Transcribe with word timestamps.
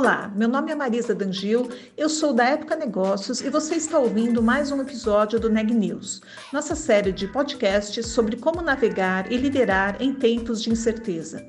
Olá, 0.00 0.32
meu 0.34 0.48
nome 0.48 0.72
é 0.72 0.74
Marisa 0.74 1.14
Dangil, 1.14 1.68
eu 1.94 2.08
sou 2.08 2.32
da 2.32 2.44
Época 2.44 2.74
Negócios 2.74 3.42
e 3.42 3.50
você 3.50 3.74
está 3.74 3.98
ouvindo 3.98 4.42
mais 4.42 4.72
um 4.72 4.80
episódio 4.80 5.38
do 5.38 5.50
Neg 5.50 5.74
News, 5.74 6.22
nossa 6.50 6.74
série 6.74 7.12
de 7.12 7.28
podcasts 7.28 8.06
sobre 8.06 8.38
como 8.38 8.62
navegar 8.62 9.30
e 9.30 9.36
liderar 9.36 10.00
em 10.00 10.14
tempos 10.14 10.62
de 10.62 10.70
incerteza. 10.70 11.44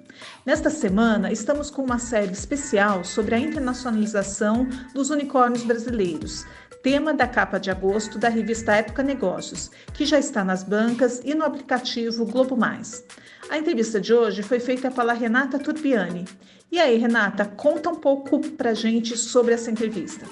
Nesta 0.46 0.70
semana, 0.70 1.32
estamos 1.32 1.70
com 1.70 1.82
uma 1.82 1.98
série 1.98 2.34
especial 2.34 3.06
sobre 3.06 3.36
a 3.36 3.40
internacionalização 3.40 4.68
dos 4.94 5.10
unicórnios 5.12 5.64
brasileiros, 5.64 6.46
tema 6.82 7.14
da 7.14 7.28
capa 7.28 7.60
de 7.60 7.70
agosto 7.70 8.18
da 8.18 8.28
revista 8.28 8.76
Época 8.76 9.04
Negócios, 9.04 9.70
que 9.94 10.06
já 10.06 10.18
está 10.18 10.44
nas 10.44 10.64
bancas 10.64 11.22
e 11.24 11.36
no 11.36 11.46
aplicativo 11.46 12.26
Globo 12.26 12.58
Mais. 12.58 13.04
A 13.50 13.58
entrevista 13.58 14.02
de 14.02 14.14
hoje 14.14 14.42
foi 14.42 14.60
feita 14.60 14.90
pela 14.90 15.14
Renata 15.14 15.60
Turbiani. 15.60 16.26
E 16.72 16.80
aí, 16.80 16.98
Renata, 16.98 17.46
conta 17.46 17.90
um 17.90 17.96
pouco 17.96 18.40
pra 18.52 18.74
gente 18.74 19.16
sobre 19.16 19.54
essa 19.54 19.70
entrevista. 19.70 20.26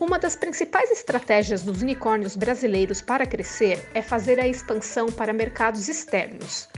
Uma 0.00 0.18
das 0.18 0.34
principais 0.34 0.90
estratégias 0.90 1.62
dos 1.62 1.80
unicórnios 1.80 2.34
brasileiros 2.34 3.00
para 3.00 3.24
crescer 3.24 3.88
é 3.94 4.02
fazer 4.02 4.40
a 4.40 4.48
expansão 4.48 5.06
para 5.06 5.32
mercados 5.32 5.88
externos. 5.88 6.68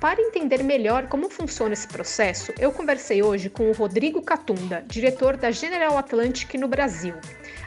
Para 0.00 0.20
entender 0.20 0.62
melhor 0.62 1.08
como 1.08 1.28
funciona 1.28 1.72
esse 1.72 1.88
processo, 1.88 2.52
eu 2.58 2.70
conversei 2.70 3.20
hoje 3.20 3.50
com 3.50 3.68
o 3.68 3.72
Rodrigo 3.72 4.22
Catunda, 4.22 4.84
diretor 4.86 5.36
da 5.36 5.50
General 5.50 5.98
Atlantic 5.98 6.54
no 6.54 6.68
Brasil. 6.68 7.14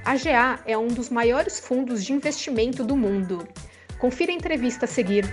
A 0.04 0.16
GA 0.18 0.64
é 0.66 0.76
um 0.76 0.88
dos 0.88 1.10
maiores 1.10 1.60
fundos 1.60 2.04
de 2.04 2.12
investimento 2.12 2.84
do 2.84 2.98
mundo. 2.98 3.48
Confira 4.00 4.32
a 4.32 4.36
entrevista 4.36 4.86
a 4.86 4.88
seguir. 4.88 5.26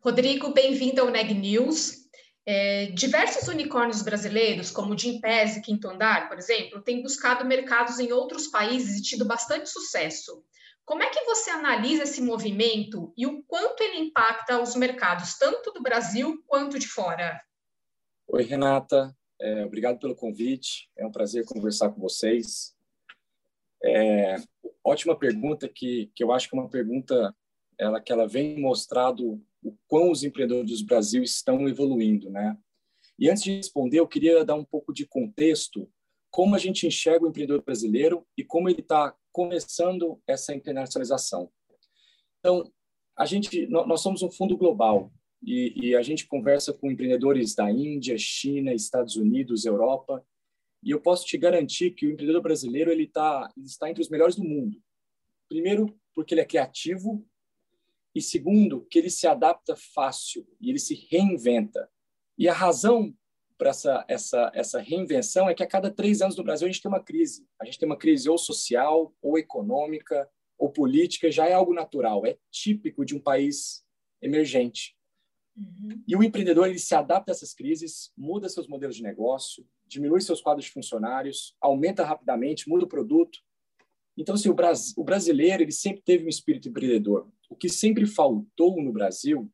Rodrigo, 0.00 0.54
bem-vindo 0.54 1.02
ao 1.02 1.10
Neg 1.10 1.34
News. 1.34 2.08
É, 2.46 2.86
diversos 2.86 3.46
unicórnios 3.46 4.00
brasileiros, 4.00 4.70
como 4.70 4.94
o 4.94 4.98
Gimpass 4.98 5.58
e 5.58 5.60
Quinto 5.60 5.86
Andar, 5.86 6.30
por 6.30 6.38
exemplo, 6.38 6.80
têm 6.80 7.02
buscado 7.02 7.44
mercados 7.44 8.00
em 8.00 8.10
outros 8.10 8.48
países 8.48 8.98
e 8.98 9.02
tido 9.02 9.26
bastante 9.26 9.68
sucesso. 9.68 10.42
Como 10.86 11.02
é 11.02 11.10
que 11.10 11.24
você 11.26 11.50
analisa 11.50 12.04
esse 12.04 12.22
movimento 12.22 13.12
e 13.16 13.26
o 13.26 13.42
quanto 13.44 13.82
ele 13.82 13.98
impacta 13.98 14.60
os 14.60 14.74
mercados, 14.74 15.34
tanto 15.34 15.70
do 15.72 15.82
Brasil 15.82 16.42
quanto 16.46 16.78
de 16.78 16.88
fora? 16.88 17.38
Oi, 18.28 18.42
Renata. 18.44 19.14
É, 19.42 19.64
obrigado 19.64 19.98
pelo 19.98 20.14
convite. 20.14 20.88
É 20.96 21.04
um 21.04 21.10
prazer 21.10 21.44
conversar 21.44 21.90
com 21.90 22.00
vocês. 22.00 22.76
É, 23.82 24.36
ótima 24.84 25.18
pergunta 25.18 25.68
que, 25.68 26.12
que 26.14 26.22
eu 26.22 26.30
acho 26.30 26.48
que 26.48 26.56
é 26.56 26.60
uma 26.60 26.70
pergunta 26.70 27.34
ela 27.76 28.00
que 28.00 28.12
ela 28.12 28.28
vem 28.28 28.60
mostrado 28.60 29.42
o 29.60 29.76
quão 29.88 30.12
os 30.12 30.22
empreendedores 30.22 30.80
do 30.80 30.86
Brasil 30.86 31.24
estão 31.24 31.68
evoluindo, 31.68 32.30
né? 32.30 32.56
E 33.18 33.28
antes 33.28 33.42
de 33.42 33.56
responder, 33.56 33.98
eu 33.98 34.06
queria 34.06 34.44
dar 34.44 34.54
um 34.54 34.64
pouco 34.64 34.94
de 34.94 35.06
contexto 35.06 35.90
como 36.30 36.54
a 36.54 36.58
gente 36.58 36.86
enxerga 36.86 37.24
o 37.24 37.28
empreendedor 37.28 37.64
brasileiro 37.64 38.24
e 38.38 38.44
como 38.44 38.68
ele 38.68 38.80
está 38.80 39.12
começando 39.32 40.22
essa 40.24 40.54
internacionalização. 40.54 41.50
Então, 42.38 42.72
a 43.16 43.26
gente, 43.26 43.66
nós 43.66 44.00
somos 44.00 44.22
um 44.22 44.30
fundo 44.30 44.56
global 44.56 45.12
e, 45.42 45.88
e, 45.88 45.96
a 45.96 46.02
gente 46.02 46.26
conversa 46.26 46.72
com 46.72 46.90
empreendedores 46.90 47.54
da 47.54 47.70
Índia, 47.70 48.16
China, 48.16 48.72
Estados 48.72 49.16
Unidos, 49.16 49.64
Europa, 49.64 50.24
e 50.82 50.90
eu 50.90 51.00
posso 51.00 51.26
te 51.26 51.36
garantir 51.36 51.92
que 51.92 52.06
o 52.06 52.10
empreendedor 52.10 52.42
brasileiro 52.42 52.90
ele 52.90 53.06
tá, 53.06 53.52
ele 53.56 53.66
está 53.66 53.90
entre 53.90 54.02
os 54.02 54.08
melhores 54.08 54.36
do 54.36 54.44
mundo. 54.44 54.80
Primeiro, 55.48 55.94
porque 56.14 56.34
ele 56.34 56.40
é 56.40 56.44
criativo 56.44 57.26
e 58.14 58.20
segundo, 58.20 58.86
que 58.90 58.98
ele 58.98 59.10
se 59.10 59.26
adapta 59.26 59.74
fácil 59.76 60.46
e 60.60 60.70
ele 60.70 60.78
se 60.78 60.94
reinventa. 61.10 61.88
E 62.36 62.48
a 62.48 62.52
razão 62.52 63.14
para 63.56 63.70
essa, 63.70 64.04
essa, 64.08 64.52
essa 64.54 64.80
reinvenção 64.80 65.48
é 65.48 65.54
que 65.54 65.62
a 65.62 65.66
cada 65.66 65.90
três 65.90 66.20
anos 66.20 66.36
no 66.36 66.44
Brasil 66.44 66.66
a 66.66 66.70
gente 66.70 66.82
tem 66.82 66.90
uma 66.90 67.02
crise. 67.02 67.46
A 67.60 67.64
gente 67.64 67.78
tem 67.78 67.86
uma 67.86 67.96
crise 67.96 68.28
ou 68.28 68.36
social, 68.36 69.14
ou 69.22 69.38
econômica, 69.38 70.28
ou 70.58 70.70
política, 70.70 71.30
já 71.30 71.48
é 71.48 71.52
algo 71.52 71.72
natural, 71.72 72.26
é 72.26 72.36
típico 72.50 73.04
de 73.04 73.16
um 73.16 73.20
país 73.20 73.84
emergente. 74.20 74.96
Uhum. 75.56 76.02
E 76.06 76.16
o 76.16 76.22
empreendedor 76.22 76.68
ele 76.68 76.78
se 76.78 76.94
adapta 76.94 77.30
a 77.30 77.34
essas 77.34 77.52
crises, 77.52 78.10
muda 78.16 78.48
seus 78.48 78.66
modelos 78.66 78.96
de 78.96 79.02
negócio, 79.02 79.66
diminui 79.86 80.20
seus 80.20 80.40
quadros 80.40 80.66
de 80.66 80.72
funcionários, 80.72 81.54
aumenta 81.60 82.04
rapidamente, 82.04 82.68
muda 82.68 82.84
o 82.84 82.88
produto. 82.88 83.38
Então, 84.16 84.34
assim, 84.34 84.48
o, 84.48 84.54
Bras 84.54 84.92
o 84.96 85.04
brasileiro 85.04 85.62
ele 85.62 85.72
sempre 85.72 86.02
teve 86.02 86.24
um 86.24 86.28
espírito 86.28 86.68
empreendedor. 86.68 87.30
O 87.48 87.56
que 87.56 87.68
sempre 87.68 88.06
faltou 88.06 88.82
no 88.82 88.92
Brasil 88.92 89.50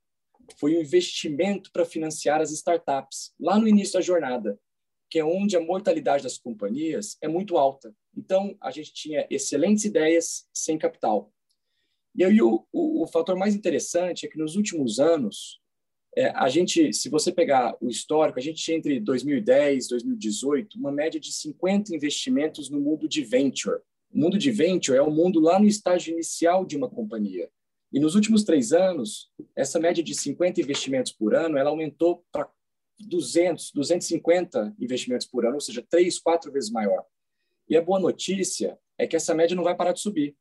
foi 0.56 0.74
o 0.74 0.78
um 0.78 0.82
investimento 0.82 1.70
para 1.72 1.84
financiar 1.84 2.40
as 2.40 2.50
startups, 2.52 3.34
lá 3.38 3.58
no 3.58 3.68
início 3.68 3.94
da 3.94 4.00
jornada, 4.00 4.58
que 5.10 5.18
é 5.18 5.24
onde 5.24 5.56
a 5.56 5.60
mortalidade 5.60 6.22
das 6.22 6.38
companhias 6.38 7.16
é 7.20 7.28
muito 7.28 7.56
alta. 7.56 7.94
Então, 8.16 8.56
a 8.60 8.70
gente 8.70 8.92
tinha 8.92 9.26
excelentes 9.30 9.84
ideias 9.84 10.48
sem 10.52 10.78
capital. 10.78 11.32
E 12.14 12.24
aí, 12.24 12.40
o, 12.40 12.66
o, 12.72 13.02
o 13.02 13.06
fator 13.06 13.36
mais 13.36 13.54
interessante 13.54 14.26
é 14.26 14.28
que 14.28 14.38
nos 14.38 14.56
últimos 14.56 14.98
anos, 14.98 15.60
é, 16.18 16.32
a 16.34 16.48
gente, 16.48 16.92
se 16.92 17.08
você 17.08 17.30
pegar 17.30 17.76
o 17.80 17.88
histórico, 17.88 18.40
a 18.40 18.42
gente 18.42 18.60
tinha 18.60 18.76
entre 18.76 18.98
2010 18.98 19.86
e 19.86 19.88
2018 19.90 20.76
uma 20.76 20.90
média 20.90 21.20
de 21.20 21.32
50 21.32 21.94
investimentos 21.94 22.68
no 22.68 22.80
mundo 22.80 23.08
de 23.08 23.22
venture. 23.22 23.78
O 24.12 24.18
mundo 24.18 24.36
de 24.36 24.50
venture 24.50 24.98
é 24.98 25.02
o 25.02 25.12
mundo 25.12 25.38
lá 25.38 25.60
no 25.60 25.66
estágio 25.66 26.12
inicial 26.12 26.66
de 26.66 26.76
uma 26.76 26.90
companhia. 26.90 27.48
E 27.92 28.00
nos 28.00 28.16
últimos 28.16 28.42
três 28.42 28.72
anos, 28.72 29.30
essa 29.54 29.78
média 29.78 30.02
de 30.02 30.12
50 30.12 30.60
investimentos 30.60 31.12
por 31.12 31.36
ano, 31.36 31.56
ela 31.56 31.70
aumentou 31.70 32.24
para 32.32 32.50
200, 32.98 33.70
250 33.72 34.74
investimentos 34.80 35.24
por 35.24 35.46
ano, 35.46 35.54
ou 35.54 35.60
seja, 35.60 35.86
três, 35.88 36.18
quatro 36.18 36.50
vezes 36.50 36.68
maior. 36.68 37.04
E 37.68 37.76
a 37.76 37.82
boa 37.82 38.00
notícia 38.00 38.76
é 38.98 39.06
que 39.06 39.14
essa 39.14 39.36
média 39.36 39.54
não 39.54 39.62
vai 39.62 39.76
parar 39.76 39.92
de 39.92 40.00
subir. 40.00 40.36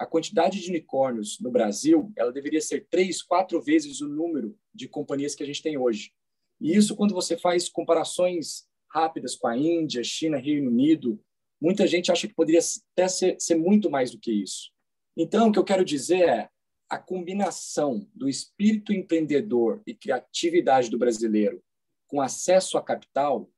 A 0.00 0.06
quantidade 0.06 0.58
de 0.58 0.70
unicórnios 0.70 1.38
no 1.40 1.50
Brasil, 1.50 2.10
ela 2.16 2.32
deveria 2.32 2.62
ser 2.62 2.86
três, 2.88 3.20
quatro 3.22 3.60
vezes 3.60 4.00
o 4.00 4.08
número 4.08 4.58
de 4.74 4.88
companhias 4.88 5.34
que 5.34 5.42
a 5.42 5.46
gente 5.46 5.62
tem 5.62 5.76
hoje. 5.76 6.10
E 6.58 6.74
isso, 6.74 6.96
quando 6.96 7.12
você 7.12 7.36
faz 7.36 7.68
comparações 7.68 8.66
rápidas 8.90 9.36
com 9.36 9.46
a 9.46 9.54
Índia, 9.54 10.02
China, 10.02 10.38
Reino 10.38 10.70
Unido, 10.70 11.22
muita 11.60 11.86
gente 11.86 12.10
acha 12.10 12.26
que 12.26 12.32
poderia 12.32 12.62
até 12.94 13.08
ser, 13.08 13.36
ser 13.38 13.56
muito 13.56 13.90
mais 13.90 14.10
do 14.10 14.18
que 14.18 14.32
isso. 14.32 14.70
Então, 15.14 15.48
o 15.48 15.52
que 15.52 15.58
eu 15.58 15.64
quero 15.64 15.84
dizer 15.84 16.26
é, 16.26 16.48
a 16.88 16.96
combinação 16.96 18.08
do 18.14 18.26
espírito 18.26 18.94
empreendedor 18.94 19.82
e 19.86 19.94
criatividade 19.94 20.88
do 20.88 20.96
brasileiro 20.96 21.62
com 22.08 22.22
acesso 22.22 22.78
a 22.78 22.82
capital, 22.82 23.50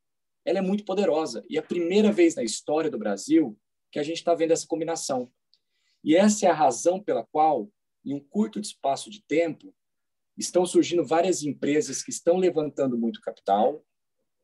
ela 0.44 0.58
é 0.58 0.62
muito 0.62 0.84
poderosa. 0.84 1.44
E 1.48 1.56
é 1.56 1.60
a 1.60 1.62
primeira 1.62 2.10
vez 2.10 2.34
na 2.34 2.42
história 2.42 2.90
do 2.90 2.98
Brasil 2.98 3.56
que 3.92 4.00
a 4.00 4.02
gente 4.02 4.16
está 4.16 4.34
vendo 4.34 4.50
essa 4.50 4.66
combinação. 4.66 5.30
E 6.04 6.16
essa 6.16 6.46
é 6.46 6.50
a 6.50 6.54
razão 6.54 7.00
pela 7.00 7.24
qual, 7.24 7.70
em 8.04 8.14
um 8.14 8.20
curto 8.20 8.58
espaço 8.58 9.10
de 9.10 9.22
tempo, 9.22 9.74
estão 10.36 10.66
surgindo 10.66 11.04
várias 11.04 11.42
empresas 11.42 12.02
que 12.02 12.10
estão 12.10 12.36
levantando 12.36 12.98
muito 12.98 13.20
capital, 13.20 13.84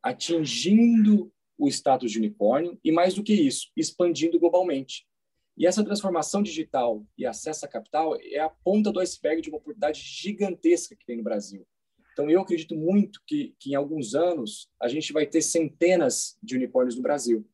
atingindo 0.03 1.33
o 1.59 1.69
status 1.69 2.13
de 2.13 2.19
unicórnio 2.19 2.79
e, 2.85 2.93
mais 2.93 3.15
do 3.15 3.23
que 3.23 3.35
isso, 3.35 3.71
expandindo 3.77 4.39
globalmente. 4.39 5.07
E 5.57 5.67
essa 5.67 5.85
transformação 5.85 6.41
digital 6.41 7.05
e 7.17 7.27
acesso 7.27 7.65
a 7.65 7.69
capital 7.69 8.17
é 8.23 8.39
a 8.39 8.49
ponta 8.49 8.93
do 8.93 9.01
iceberg 9.01 9.43
de 9.43 9.49
uma 9.49 9.59
oportunidade 9.59 10.01
gigantesca 10.01 10.95
que 10.95 11.05
tem 11.05 11.17
no 11.17 11.25
Brasil. 11.25 11.67
Então, 12.13 12.31
eu 12.31 12.41
acredito 12.41 12.77
muito 12.77 13.21
que, 13.27 13.57
que 13.59 13.73
em 13.73 13.75
alguns 13.75 14.15
anos 14.15 14.71
a 14.81 14.87
gente 14.87 15.13
vai 15.13 15.27
ter 15.27 15.43
centenas 15.43 16.39
de 16.41 16.57
unicórnios 16.57 16.95
no 16.95 17.03
Brasil. 17.03 17.45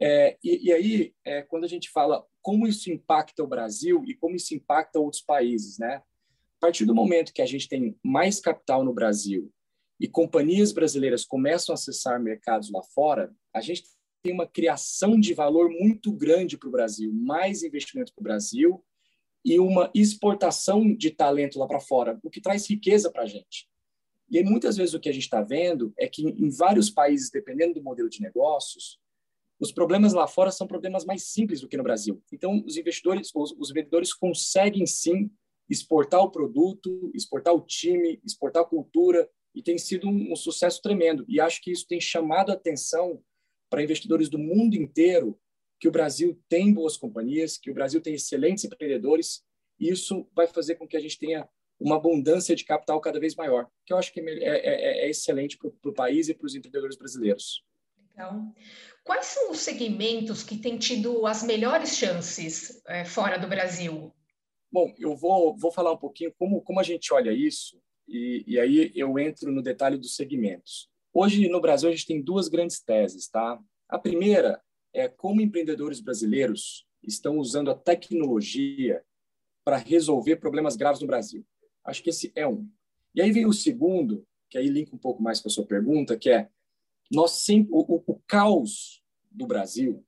É, 0.00 0.38
e, 0.42 0.68
e, 0.68 0.72
aí, 0.72 1.14
é, 1.24 1.42
quando 1.42 1.64
a 1.64 1.68
gente 1.68 1.90
fala 1.90 2.24
como 2.48 2.66
isso 2.66 2.90
impacta 2.90 3.44
o 3.44 3.46
Brasil 3.46 4.02
e 4.06 4.14
como 4.14 4.34
isso 4.34 4.54
impacta 4.54 4.98
outros 4.98 5.20
países, 5.20 5.78
né? 5.78 5.96
A 5.96 6.60
partir 6.60 6.86
do 6.86 6.94
momento 6.94 7.30
que 7.30 7.42
a 7.42 7.46
gente 7.46 7.68
tem 7.68 7.94
mais 8.02 8.40
capital 8.40 8.82
no 8.82 8.94
Brasil 8.94 9.52
e 10.00 10.08
companhias 10.08 10.72
brasileiras 10.72 11.26
começam 11.26 11.74
a 11.74 11.76
acessar 11.76 12.18
mercados 12.18 12.70
lá 12.70 12.82
fora, 12.82 13.30
a 13.52 13.60
gente 13.60 13.82
tem 14.22 14.32
uma 14.32 14.46
criação 14.46 15.20
de 15.20 15.34
valor 15.34 15.68
muito 15.68 16.10
grande 16.10 16.56
para 16.56 16.70
o 16.70 16.72
Brasil, 16.72 17.12
mais 17.12 17.62
investimento 17.62 18.14
para 18.14 18.22
o 18.22 18.24
Brasil 18.24 18.82
e 19.44 19.60
uma 19.60 19.90
exportação 19.94 20.96
de 20.96 21.10
talento 21.10 21.58
lá 21.58 21.66
para 21.66 21.80
fora, 21.80 22.18
o 22.22 22.30
que 22.30 22.40
traz 22.40 22.66
riqueza 22.66 23.12
para 23.12 23.24
a 23.24 23.26
gente. 23.26 23.68
E 24.30 24.38
aí, 24.38 24.44
muitas 24.44 24.78
vezes 24.78 24.94
o 24.94 25.00
que 25.00 25.10
a 25.10 25.12
gente 25.12 25.24
está 25.24 25.42
vendo 25.42 25.92
é 25.98 26.08
que 26.08 26.22
em 26.22 26.48
vários 26.48 26.88
países, 26.88 27.30
dependendo 27.30 27.74
do 27.74 27.82
modelo 27.82 28.08
de 28.08 28.22
negócios, 28.22 28.98
os 29.60 29.72
problemas 29.72 30.12
lá 30.12 30.26
fora 30.26 30.50
são 30.50 30.66
problemas 30.66 31.04
mais 31.04 31.24
simples 31.24 31.60
do 31.60 31.68
que 31.68 31.76
no 31.76 31.82
Brasil. 31.82 32.22
Então, 32.32 32.62
os 32.64 32.76
investidores, 32.76 33.30
os, 33.34 33.52
os 33.58 33.70
vendedores 33.70 34.14
conseguem 34.14 34.86
sim 34.86 35.30
exportar 35.68 36.20
o 36.20 36.30
produto, 36.30 37.10
exportar 37.14 37.54
o 37.54 37.60
time, 37.60 38.20
exportar 38.24 38.62
a 38.62 38.66
cultura, 38.66 39.28
e 39.54 39.62
tem 39.62 39.76
sido 39.76 40.08
um, 40.08 40.32
um 40.32 40.36
sucesso 40.36 40.80
tremendo. 40.80 41.24
E 41.28 41.40
acho 41.40 41.60
que 41.60 41.72
isso 41.72 41.86
tem 41.86 42.00
chamado 42.00 42.50
a 42.50 42.54
atenção 42.54 43.20
para 43.68 43.82
investidores 43.82 44.28
do 44.28 44.38
mundo 44.38 44.76
inteiro 44.76 45.38
que 45.80 45.88
o 45.88 45.92
Brasil 45.92 46.40
tem 46.48 46.72
boas 46.72 46.96
companhias, 46.96 47.58
que 47.58 47.70
o 47.70 47.74
Brasil 47.74 48.00
tem 48.00 48.14
excelentes 48.14 48.64
empreendedores, 48.64 49.42
e 49.78 49.90
isso 49.90 50.28
vai 50.34 50.46
fazer 50.46 50.76
com 50.76 50.88
que 50.88 50.96
a 50.96 51.00
gente 51.00 51.18
tenha 51.18 51.48
uma 51.78 51.96
abundância 51.96 52.56
de 52.56 52.64
capital 52.64 53.00
cada 53.00 53.20
vez 53.20 53.36
maior, 53.36 53.68
que 53.86 53.92
eu 53.92 53.96
acho 53.96 54.12
que 54.12 54.20
é, 54.20 54.24
é, 54.24 55.04
é, 55.04 55.06
é 55.06 55.10
excelente 55.10 55.56
para 55.56 55.90
o 55.90 55.94
país 55.94 56.28
e 56.28 56.34
para 56.34 56.46
os 56.46 56.54
empreendedores 56.54 56.96
brasileiros. 56.96 57.64
Então, 58.18 58.52
quais 59.04 59.26
são 59.26 59.52
os 59.52 59.60
segmentos 59.60 60.42
que 60.42 60.58
têm 60.58 60.76
tido 60.76 61.24
as 61.24 61.44
melhores 61.44 61.96
chances 61.96 62.82
é, 62.88 63.04
fora 63.04 63.38
do 63.38 63.46
Brasil? 63.46 64.12
Bom, 64.72 64.92
eu 64.98 65.14
vou, 65.14 65.56
vou 65.56 65.70
falar 65.70 65.92
um 65.92 65.96
pouquinho 65.96 66.34
como, 66.36 66.60
como 66.62 66.80
a 66.80 66.82
gente 66.82 67.14
olha 67.14 67.30
isso, 67.30 67.80
e, 68.08 68.42
e 68.44 68.58
aí 68.58 68.90
eu 68.96 69.16
entro 69.20 69.52
no 69.52 69.62
detalhe 69.62 69.96
dos 69.96 70.16
segmentos. 70.16 70.90
Hoje, 71.14 71.48
no 71.48 71.60
Brasil, 71.60 71.88
a 71.88 71.92
gente 71.92 72.08
tem 72.08 72.20
duas 72.20 72.48
grandes 72.48 72.80
teses, 72.80 73.28
tá? 73.28 73.56
A 73.88 73.98
primeira 74.00 74.60
é 74.92 75.06
como 75.06 75.40
empreendedores 75.40 76.00
brasileiros 76.00 76.84
estão 77.00 77.38
usando 77.38 77.70
a 77.70 77.76
tecnologia 77.76 79.00
para 79.64 79.76
resolver 79.76 80.36
problemas 80.36 80.74
graves 80.74 81.00
no 81.00 81.06
Brasil. 81.06 81.46
Acho 81.84 82.02
que 82.02 82.10
esse 82.10 82.32
é 82.34 82.48
um. 82.48 82.68
E 83.14 83.22
aí 83.22 83.30
vem 83.30 83.46
o 83.46 83.52
segundo, 83.52 84.26
que 84.50 84.58
aí 84.58 84.66
linka 84.66 84.96
um 84.96 84.98
pouco 84.98 85.22
mais 85.22 85.40
com 85.40 85.48
a 85.48 85.52
sua 85.52 85.64
pergunta, 85.64 86.18
que 86.18 86.30
é 86.30 86.48
nós 87.10 87.46
o, 87.70 88.02
o 88.06 88.20
caos 88.26 89.02
do 89.30 89.46
Brasil 89.46 90.04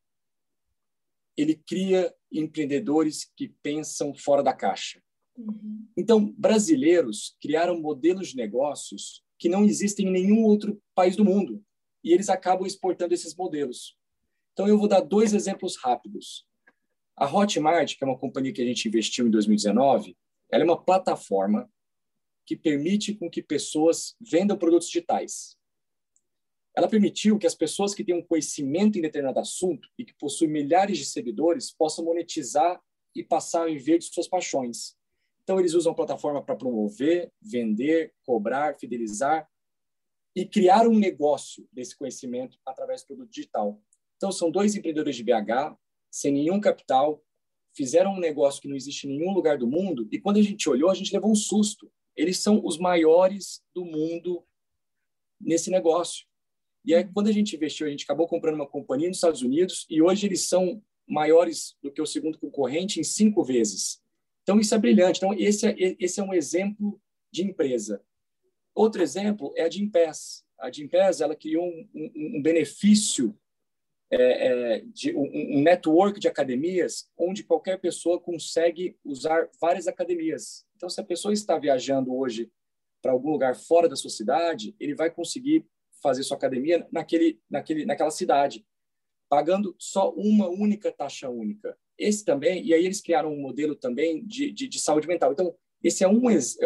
ele 1.37 1.55
cria 1.55 2.15
empreendedores 2.31 3.31
que 3.37 3.49
pensam 3.63 4.15
fora 4.15 4.43
da 4.43 4.53
caixa. 4.53 5.03
Uhum. 5.37 5.87
Então, 5.97 6.33
brasileiros 6.37 7.37
criaram 7.41 7.81
modelos 7.81 8.29
de 8.29 8.37
negócios 8.37 9.25
que 9.39 9.49
não 9.49 9.65
existem 9.65 10.09
em 10.09 10.13
nenhum 10.13 10.45
outro 10.45 10.81
país 10.95 11.17
do 11.17 11.25
mundo 11.25 11.65
e 12.05 12.13
eles 12.13 12.29
acabam 12.29 12.67
exportando 12.67 13.15
esses 13.15 13.35
modelos. 13.35 13.97
Então, 14.53 14.69
eu 14.69 14.79
vou 14.79 14.89
dar 14.89 15.01
dois 15.01 15.33
exemplos 15.33 15.77
rápidos. 15.77 16.47
A 17.17 17.27
Hotmart, 17.27 17.97
que 17.97 18.05
é 18.05 18.07
uma 18.07 18.19
companhia 18.19 18.53
que 18.53 18.63
a 18.63 18.67
gente 18.67 18.87
investiu 18.87 19.27
em 19.27 19.31
2019, 19.31 20.17
ela 20.51 20.63
é 20.63 20.67
uma 20.67 20.83
plataforma 20.83 21.71
que 22.47 22.57
permite 22.57 23.15
com 23.15 23.31
que 23.31 23.43
pessoas 23.43 24.17
vendam 24.21 24.59
produtos 24.59 24.89
digitais. 24.89 25.57
Ela 26.77 26.89
permitiu 26.89 27.39
que 27.39 27.47
as 27.47 27.55
pessoas 27.55 27.95
que 27.95 28.05
têm 28.05 28.15
um 28.15 28.23
conhecimento 28.23 28.97
em 28.97 29.03
determinado 29.03 29.41
assunto 29.41 29.89
e 29.99 30.05
que 30.05 30.15
possuem 30.15 30.51
milhares 30.51 30.99
de 30.99 31.05
seguidores 31.05 31.73
possam 31.73 32.05
monetizar 32.05 32.81
e 33.15 33.25
passar 33.25 33.63
a 33.63 33.67
viver 33.67 33.99
de 33.99 34.05
suas 34.07 34.29
paixões. 34.29 34.97
Então, 35.43 35.59
eles 35.59 35.75
usam 35.75 35.93
a 35.93 35.97
plataforma 35.97 36.43
para 36.43 36.55
promover, 36.55 37.33
vender, 37.41 38.15
cobrar, 38.25 38.79
fidelizar 38.79 39.49
e 40.35 40.47
criar 40.47 40.87
um 40.87 40.97
negócio 40.97 41.67
desse 41.73 41.97
conhecimento 41.97 42.57
através 42.65 43.03
do 43.03 43.09
produto 43.09 43.31
digital. 43.31 43.83
Então, 44.17 44.31
são 44.31 44.51
dois 44.51 44.77
empreendedores 44.77 45.17
de 45.17 45.25
BH, 45.25 45.77
sem 46.09 46.33
nenhum 46.33 46.61
capital, 46.61 47.21
fizeram 47.75 48.13
um 48.15 48.21
negócio 48.21 48.61
que 48.61 48.69
não 48.69 48.77
existe 48.77 49.07
em 49.07 49.17
nenhum 49.17 49.33
lugar 49.33 49.59
do 49.59 49.67
mundo, 49.67 50.09
e 50.11 50.21
quando 50.21 50.39
a 50.39 50.43
gente 50.43 50.69
olhou, 50.69 50.91
a 50.91 50.95
gente 50.95 51.13
levou 51.13 51.31
um 51.31 51.37
susto. 51.37 51.91
Eles 52.17 52.39
são 52.39 52.65
os 52.65 52.79
maiores 52.79 53.63
do 53.75 53.85
mundo 53.85 54.45
nesse 55.41 55.71
negócio. 55.71 56.27
E 56.85 56.95
aí, 56.95 57.05
quando 57.05 57.29
a 57.29 57.33
gente 57.33 57.55
investiu, 57.55 57.87
a 57.87 57.91
gente 57.91 58.05
acabou 58.05 58.27
comprando 58.27 58.55
uma 58.55 58.67
companhia 58.67 59.09
nos 59.09 59.19
Estados 59.19 59.43
Unidos, 59.43 59.87
e 59.89 60.01
hoje 60.01 60.27
eles 60.27 60.49
são 60.49 60.83
maiores 61.07 61.77
do 61.83 61.91
que 61.91 62.01
o 62.01 62.07
segundo 62.07 62.39
concorrente 62.39 63.01
em 63.01 63.05
cinco 63.05 63.43
vezes. 63.43 64.01
Então, 64.43 64.59
isso 64.59 64.75
é 64.75 64.79
brilhante. 64.79 65.19
Então, 65.19 65.35
esse 65.35 65.67
é, 65.67 65.75
esse 65.99 66.21
é 66.21 66.23
um 66.23 66.33
exemplo 66.33 67.01
de 67.31 67.43
empresa. 67.43 68.03
Outro 68.75 69.03
exemplo 69.03 69.53
é 69.57 69.63
a 69.63 69.71
Gimpass. 69.71 70.45
A 70.59 70.71
Gimpass, 70.71 71.21
ela 71.21 71.37
criou 71.37 71.65
um, 71.67 71.89
um, 71.95 72.39
um 72.39 72.43
benefício 72.43 73.37
é, 74.11 74.17
é, 74.17 74.81
de 74.87 75.15
um, 75.15 75.23
um, 75.23 75.63
network 75.63 76.19
de 76.19 76.27
academias 76.27 77.09
onde 77.17 77.45
qualquer 77.45 77.79
pessoa 77.79 78.21
consegue 78.21 78.97
usar 79.05 79.49
várias 79.61 79.87
academias. 79.87 80.67
Então, 80.77 80.89
se 80.89 81.01
a 81.01 81.05
pessoa 81.05 81.33
está 81.33 81.59
viajando 81.59 82.13
hoje 82.15 82.51
para 83.01 83.13
algum 83.13 83.31
lugar 83.31 83.55
fora 83.55 83.89
da 83.89 83.97
sua 83.97 84.11
cidade, 84.11 84.75
ele 84.81 84.95
vai 84.95 85.11
conseguir 85.11 85.65
fazer 86.03 86.23
sua 86.23 86.37
academia 86.37 86.87
naquele, 86.91 87.41
naquele, 87.49 87.85
naquela 87.85 88.11
cidade, 88.11 88.65
pagando 89.29 89.75
só 89.79 90.13
uma 90.13 90.49
única 90.49 90.91
taxa 90.91 91.29
única. 91.29 91.77
Esse 91.99 92.25
também, 92.25 92.65
e 92.65 92.75
aí 92.75 92.85
eles 92.85 93.01
criaram 93.01 93.33
um 93.33 93.41
modelo 93.41 93.77
também 93.77 94.25
de, 94.25 94.51
de, 94.51 94.67
de 94.67 94.81
saúde 94.81 95.07
mental. 95.07 95.33
Então, 95.33 95.55
esse 95.83 96.03
é 96.03 96.09
um, 96.09 96.23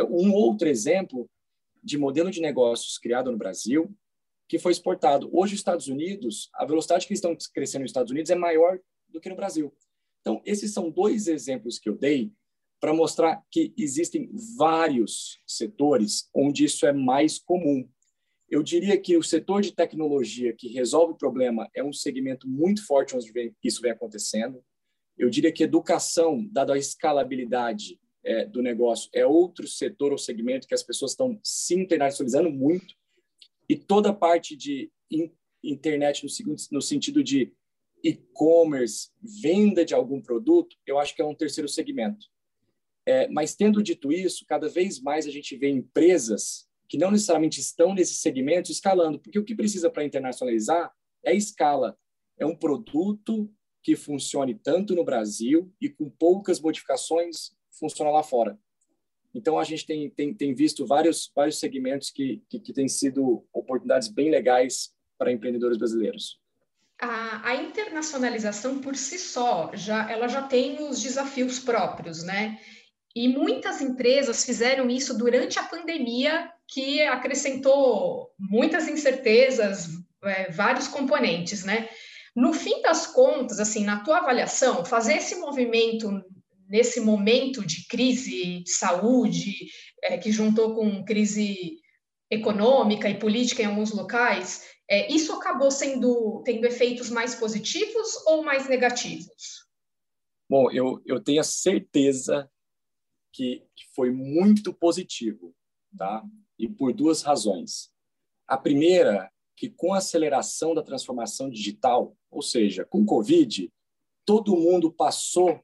um 0.08 0.32
outro 0.32 0.68
exemplo 0.68 1.28
de 1.82 1.98
modelo 1.98 2.30
de 2.30 2.40
negócios 2.40 2.98
criado 2.98 3.30
no 3.30 3.36
Brasil, 3.36 3.94
que 4.48 4.58
foi 4.58 4.72
exportado. 4.72 5.28
Hoje, 5.32 5.54
os 5.54 5.60
Estados 5.60 5.88
Unidos, 5.88 6.48
a 6.54 6.64
velocidade 6.64 7.06
que 7.06 7.12
eles 7.12 7.18
estão 7.18 7.36
crescendo 7.52 7.82
nos 7.82 7.90
Estados 7.90 8.10
Unidos 8.10 8.30
é 8.30 8.34
maior 8.34 8.80
do 9.08 9.20
que 9.20 9.28
no 9.28 9.36
Brasil. 9.36 9.74
Então, 10.20 10.40
esses 10.44 10.72
são 10.72 10.90
dois 10.90 11.28
exemplos 11.28 11.78
que 11.78 11.88
eu 11.88 11.96
dei 11.96 12.32
para 12.80 12.94
mostrar 12.94 13.42
que 13.50 13.72
existem 13.76 14.30
vários 14.58 15.38
setores 15.46 16.28
onde 16.34 16.64
isso 16.64 16.86
é 16.86 16.92
mais 16.92 17.38
comum. 17.38 17.88
Eu 18.54 18.62
diria 18.62 18.96
que 18.96 19.16
o 19.16 19.22
setor 19.22 19.62
de 19.62 19.72
tecnologia 19.72 20.52
que 20.52 20.68
resolve 20.68 21.14
o 21.14 21.16
problema 21.16 21.68
é 21.74 21.82
um 21.82 21.92
segmento 21.92 22.48
muito 22.48 22.86
forte 22.86 23.16
onde 23.16 23.52
isso 23.64 23.82
vem 23.82 23.90
acontecendo. 23.90 24.64
Eu 25.18 25.28
diria 25.28 25.50
que 25.50 25.64
educação, 25.64 26.48
dada 26.52 26.72
a 26.72 26.78
escalabilidade 26.78 27.98
é, 28.22 28.46
do 28.46 28.62
negócio, 28.62 29.10
é 29.12 29.26
outro 29.26 29.66
setor 29.66 30.12
ou 30.12 30.18
segmento 30.18 30.68
que 30.68 30.74
as 30.74 30.84
pessoas 30.84 31.10
estão 31.10 31.36
se 31.42 31.74
internacionalizando 31.74 32.48
muito 32.48 32.94
e 33.68 33.74
toda 33.74 34.10
a 34.10 34.14
parte 34.14 34.54
de 34.54 34.88
internet 35.60 36.24
no, 36.24 36.54
no 36.70 36.80
sentido 36.80 37.24
de 37.24 37.52
e-commerce, 38.04 39.10
venda 39.20 39.84
de 39.84 39.94
algum 39.94 40.22
produto, 40.22 40.76
eu 40.86 41.00
acho 41.00 41.12
que 41.12 41.20
é 41.20 41.24
um 41.24 41.34
terceiro 41.34 41.68
segmento. 41.68 42.28
É, 43.04 43.26
mas 43.26 43.56
tendo 43.56 43.82
dito 43.82 44.12
isso, 44.12 44.44
cada 44.46 44.68
vez 44.68 45.00
mais 45.00 45.26
a 45.26 45.30
gente 45.32 45.56
vê 45.56 45.68
empresas 45.68 46.68
que 46.88 46.98
não 46.98 47.10
necessariamente 47.10 47.60
estão 47.60 47.94
nesse 47.94 48.14
segmento 48.14 48.70
escalando, 48.70 49.18
porque 49.18 49.38
o 49.38 49.44
que 49.44 49.54
precisa 49.54 49.90
para 49.90 50.04
internacionalizar 50.04 50.92
é 51.24 51.34
escala. 51.34 51.96
É 52.38 52.44
um 52.44 52.56
produto 52.56 53.50
que 53.82 53.96
funcione 53.96 54.54
tanto 54.54 54.94
no 54.94 55.04
Brasil 55.04 55.72
e 55.80 55.88
com 55.88 56.08
poucas 56.08 56.60
modificações 56.60 57.52
funciona 57.78 58.10
lá 58.10 58.22
fora. 58.22 58.58
Então, 59.34 59.58
a 59.58 59.64
gente 59.64 59.84
tem, 59.84 60.08
tem, 60.10 60.32
tem 60.32 60.54
visto 60.54 60.86
vários, 60.86 61.30
vários 61.34 61.58
segmentos 61.58 62.10
que, 62.10 62.42
que, 62.48 62.60
que 62.60 62.72
têm 62.72 62.88
sido 62.88 63.44
oportunidades 63.52 64.08
bem 64.08 64.30
legais 64.30 64.94
para 65.18 65.32
empreendedores 65.32 65.76
brasileiros. 65.76 66.40
A, 67.00 67.50
a, 67.50 67.56
internacionalização 67.56 68.78
por 68.80 68.94
si 68.94 69.18
só, 69.18 69.72
já, 69.74 70.10
ela 70.10 70.28
já 70.28 70.42
tem 70.42 70.88
os 70.88 71.02
desafios 71.02 71.58
próprios, 71.58 72.22
né? 72.22 72.60
E 73.14 73.28
muitas 73.28 73.80
empresas 73.80 74.44
fizeram 74.44 74.88
isso 74.88 75.18
durante 75.18 75.58
a 75.58 75.64
pandemia, 75.64 76.50
que 76.68 77.02
acrescentou 77.02 78.30
muitas 78.38 78.88
incertezas, 78.88 79.88
é, 80.22 80.50
vários 80.50 80.88
componentes, 80.88 81.64
né? 81.64 81.88
No 82.34 82.52
fim 82.52 82.82
das 82.82 83.06
contas, 83.06 83.60
assim, 83.60 83.84
na 83.84 84.02
tua 84.02 84.18
avaliação, 84.18 84.84
fazer 84.84 85.14
esse 85.14 85.36
movimento 85.36 86.22
nesse 86.68 87.00
momento 87.00 87.64
de 87.64 87.86
crise 87.86 88.60
de 88.60 88.70
saúde, 88.70 89.52
é, 90.02 90.18
que 90.18 90.32
juntou 90.32 90.74
com 90.74 91.04
crise 91.04 91.78
econômica 92.30 93.08
e 93.08 93.18
política 93.18 93.62
em 93.62 93.66
alguns 93.66 93.92
locais, 93.92 94.64
é, 94.88 95.12
isso 95.12 95.32
acabou 95.32 95.70
sendo 95.70 96.42
tendo 96.44 96.66
efeitos 96.66 97.10
mais 97.10 97.34
positivos 97.34 98.16
ou 98.26 98.42
mais 98.42 98.68
negativos? 98.68 99.64
Bom, 100.48 100.70
eu, 100.70 101.02
eu 101.06 101.20
tenho 101.22 101.40
a 101.40 101.44
certeza 101.44 102.50
que, 103.32 103.62
que 103.74 103.84
foi 103.94 104.10
muito 104.10 104.72
positivo, 104.74 105.54
tá? 105.96 106.22
E 106.58 106.68
por 106.68 106.92
duas 106.92 107.22
razões. 107.22 107.92
A 108.46 108.56
primeira, 108.56 109.30
que 109.56 109.68
com 109.70 109.94
a 109.94 109.98
aceleração 109.98 110.74
da 110.74 110.82
transformação 110.82 111.48
digital, 111.50 112.16
ou 112.30 112.42
seja, 112.42 112.84
com 112.84 113.02
o 113.02 113.06
Covid, 113.06 113.72
todo 114.24 114.56
mundo 114.56 114.92
passou 114.92 115.60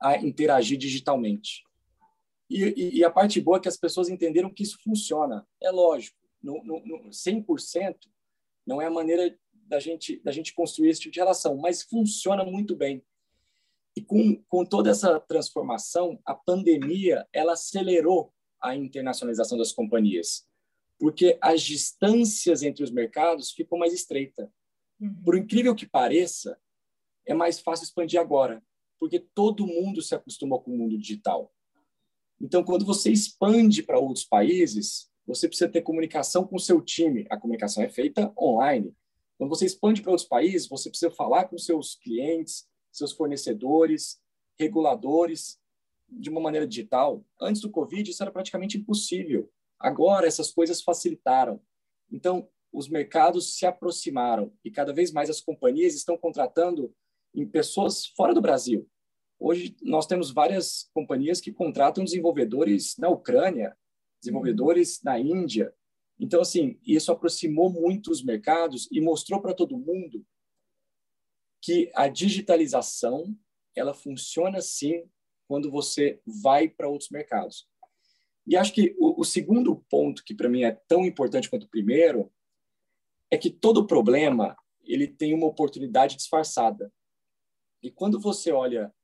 a 0.00 0.16
interagir 0.18 0.78
digitalmente. 0.78 1.64
E, 2.48 2.62
e, 2.62 2.98
e, 2.98 3.04
a 3.04 3.10
parte 3.10 3.40
boa 3.40 3.56
é 3.58 3.60
que 3.60 3.68
as 3.68 3.76
pessoas 3.76 4.08
entenderam 4.08 4.52
que 4.52 4.62
isso 4.62 4.78
funciona. 4.82 5.46
É 5.60 5.70
lógico, 5.70 6.16
no, 6.42 6.62
no, 6.62 6.80
no 6.86 7.10
100% 7.10 7.96
não 8.64 8.80
é 8.80 8.86
a 8.86 8.90
maneira 8.90 9.36
da 9.52 9.80
gente, 9.80 10.20
da 10.22 10.30
gente 10.30 10.54
construir 10.54 10.90
esse 10.90 11.00
tipo 11.00 11.12
de 11.12 11.20
relação, 11.20 11.56
mas 11.56 11.82
funciona 11.82 12.44
muito 12.44 12.76
bem. 12.76 13.02
E 13.96 14.02
com, 14.02 14.36
com 14.48 14.64
toda 14.64 14.90
essa 14.90 15.18
transformação, 15.18 16.20
a 16.24 16.34
pandemia 16.34 17.26
ela 17.32 17.54
acelerou 17.54 18.32
a 18.68 18.76
internacionalização 18.76 19.56
das 19.56 19.72
companhias, 19.72 20.46
porque 20.98 21.38
as 21.40 21.62
distâncias 21.62 22.62
entre 22.62 22.82
os 22.82 22.90
mercados 22.90 23.50
ficam 23.50 23.78
mais 23.78 23.92
estreitas. 23.92 24.48
Uhum. 25.00 25.22
Por 25.24 25.36
incrível 25.36 25.74
que 25.74 25.86
pareça, 25.86 26.58
é 27.26 27.34
mais 27.34 27.60
fácil 27.60 27.84
expandir 27.84 28.20
agora 28.20 28.62
porque 28.98 29.20
todo 29.34 29.66
mundo 29.66 30.02
se 30.02 30.14
acostumou 30.14 30.60
com 30.60 30.72
o 30.72 30.78
mundo 30.78 30.98
digital. 30.98 31.52
Então, 32.40 32.62
quando 32.62 32.84
você 32.84 33.10
expande 33.10 33.82
para 33.82 33.98
outros 33.98 34.24
países, 34.24 35.10
você 35.26 35.48
precisa 35.48 35.70
ter 35.70 35.82
comunicação 35.82 36.46
com 36.46 36.56
o 36.56 36.60
seu 36.60 36.80
time. 36.80 37.26
A 37.30 37.36
comunicação 37.36 37.82
é 37.82 37.88
feita 37.88 38.32
online. 38.38 38.94
Quando 39.38 39.50
você 39.50 39.66
expande 39.66 40.02
para 40.02 40.12
outros 40.12 40.28
países, 40.28 40.68
você 40.68 40.88
precisa 40.88 41.10
falar 41.10 41.44
com 41.44 41.58
seus 41.58 41.96
clientes, 41.96 42.66
seus 42.92 43.12
fornecedores, 43.12 44.18
reguladores, 44.58 45.58
de 46.08 46.30
uma 46.30 46.40
maneira 46.40 46.66
digital. 46.66 47.24
Antes 47.40 47.60
do 47.60 47.70
Covid, 47.70 48.10
isso 48.10 48.22
era 48.22 48.32
praticamente 48.32 48.78
impossível. 48.78 49.50
Agora, 49.78 50.26
essas 50.26 50.50
coisas 50.50 50.82
facilitaram. 50.82 51.60
Então, 52.10 52.48
os 52.72 52.88
mercados 52.88 53.56
se 53.56 53.66
aproximaram 53.66 54.52
e 54.64 54.70
cada 54.70 54.92
vez 54.92 55.12
mais 55.12 55.30
as 55.30 55.40
companhias 55.40 55.94
estão 55.94 56.16
contratando 56.16 56.94
em 57.34 57.46
pessoas 57.46 58.06
fora 58.06 58.34
do 58.34 58.40
Brasil. 58.40 58.88
Hoje, 59.38 59.76
nós 59.82 60.06
temos 60.06 60.30
várias 60.30 60.88
companhias 60.94 61.40
que 61.40 61.52
contratam 61.52 62.04
desenvolvedores 62.04 62.96
na 62.98 63.08
Ucrânia, 63.08 63.76
desenvolvedores 64.20 65.02
na 65.02 65.18
Índia. 65.18 65.74
Então, 66.18 66.40
assim, 66.40 66.78
isso 66.86 67.12
aproximou 67.12 67.70
muito 67.70 68.10
os 68.10 68.22
mercados 68.22 68.88
e 68.90 69.00
mostrou 69.00 69.40
para 69.40 69.54
todo 69.54 69.78
mundo 69.78 70.24
que 71.60 71.90
a 71.94 72.08
digitalização 72.08 73.36
ela 73.74 73.92
funciona 73.92 74.62
sim 74.62 75.04
quando 75.46 75.70
você 75.70 76.20
vai 76.42 76.68
para 76.68 76.88
outros 76.88 77.10
mercados. 77.10 77.68
E 78.46 78.56
acho 78.56 78.72
que 78.72 78.94
o, 78.98 79.20
o 79.20 79.24
segundo 79.24 79.84
ponto 79.90 80.22
que 80.24 80.34
para 80.34 80.48
mim 80.48 80.62
é 80.62 80.72
tão 80.86 81.04
importante 81.04 81.50
quanto 81.50 81.64
o 81.64 81.70
primeiro 81.70 82.32
é 83.30 83.36
que 83.36 83.50
todo 83.50 83.86
problema 83.86 84.56
ele 84.84 85.08
tem 85.08 85.34
uma 85.34 85.46
oportunidade 85.46 86.16
disfarçada. 86.16 86.92
E 87.82 87.90
quando 87.90 88.20
você 88.20 88.52
olha 88.52 88.94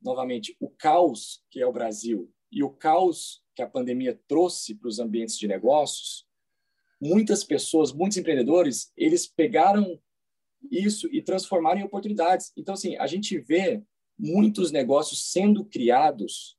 novamente 0.00 0.56
o 0.60 0.70
caos 0.70 1.42
que 1.50 1.60
é 1.60 1.66
o 1.66 1.72
Brasil 1.72 2.32
e 2.50 2.62
o 2.62 2.70
caos 2.70 3.42
que 3.54 3.62
a 3.62 3.68
pandemia 3.68 4.20
trouxe 4.28 4.74
para 4.74 4.88
os 4.88 5.00
ambientes 5.00 5.36
de 5.36 5.48
negócios, 5.48 6.26
muitas 7.00 7.42
pessoas, 7.42 7.92
muitos 7.92 8.18
empreendedores, 8.18 8.92
eles 8.96 9.26
pegaram 9.26 10.00
isso 10.70 11.08
e 11.12 11.22
transformaram 11.22 11.80
em 11.80 11.84
oportunidades. 11.84 12.52
Então, 12.56 12.74
assim, 12.74 12.96
a 12.96 13.06
gente 13.06 13.38
vê 13.38 13.82
muitos 14.18 14.70
negócios 14.70 15.30
sendo 15.30 15.64
criados 15.64 16.56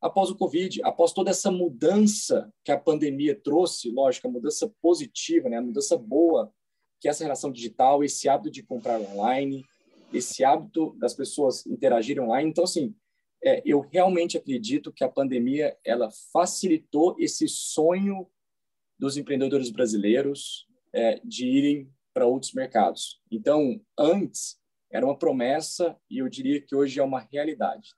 após 0.00 0.30
o 0.30 0.36
Covid, 0.36 0.80
após 0.82 1.12
toda 1.12 1.30
essa 1.30 1.50
mudança 1.50 2.52
que 2.64 2.70
a 2.70 2.78
pandemia 2.78 3.34
trouxe, 3.34 3.90
lógico, 3.90 4.28
a 4.28 4.30
mudança 4.30 4.72
positiva, 4.80 5.48
né, 5.48 5.58
a 5.58 5.62
mudança 5.62 5.96
boa, 5.96 6.52
que 7.00 7.08
é 7.08 7.10
essa 7.10 7.24
relação 7.24 7.50
digital, 7.50 8.02
esse 8.04 8.28
hábito 8.28 8.50
de 8.50 8.62
comprar 8.62 9.00
online, 9.00 9.64
esse 10.12 10.44
hábito 10.44 10.96
das 10.98 11.14
pessoas 11.14 11.66
interagirem 11.66 12.22
online. 12.22 12.50
Então, 12.50 12.64
assim, 12.64 12.94
é, 13.42 13.62
eu 13.64 13.80
realmente 13.80 14.36
acredito 14.36 14.92
que 14.92 15.04
a 15.04 15.08
pandemia 15.08 15.76
ela 15.84 16.10
facilitou 16.32 17.16
esse 17.18 17.46
sonho 17.48 18.28
dos 18.98 19.16
empreendedores 19.16 19.70
brasileiros 19.70 20.66
é, 20.92 21.20
de 21.24 21.46
irem 21.46 21.92
para 22.12 22.26
outros 22.26 22.52
mercados. 22.52 23.20
Então, 23.30 23.80
antes 23.96 24.58
era 24.90 25.04
uma 25.04 25.16
promessa 25.16 25.96
e 26.10 26.18
eu 26.18 26.28
diria 26.28 26.60
que 26.60 26.74
hoje 26.74 26.98
é 26.98 27.02
uma 27.02 27.20
realidade. 27.20 27.90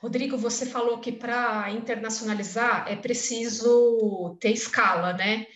Rodrigo, 0.00 0.36
você 0.36 0.64
falou 0.64 0.98
que 0.98 1.10
para 1.10 1.70
internacionalizar 1.72 2.86
é 2.88 2.94
preciso 2.94 4.36
ter 4.40 4.52
escala, 4.52 5.12
né? 5.12 5.46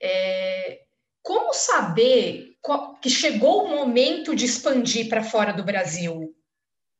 É, 0.00 0.82
como 1.22 1.54
saber 1.54 2.56
que 3.00 3.08
chegou 3.08 3.64
o 3.64 3.68
momento 3.68 4.34
de 4.34 4.44
expandir 4.44 5.08
para 5.08 5.22
fora 5.22 5.52
do 5.52 5.62
Brasil? 5.62 6.34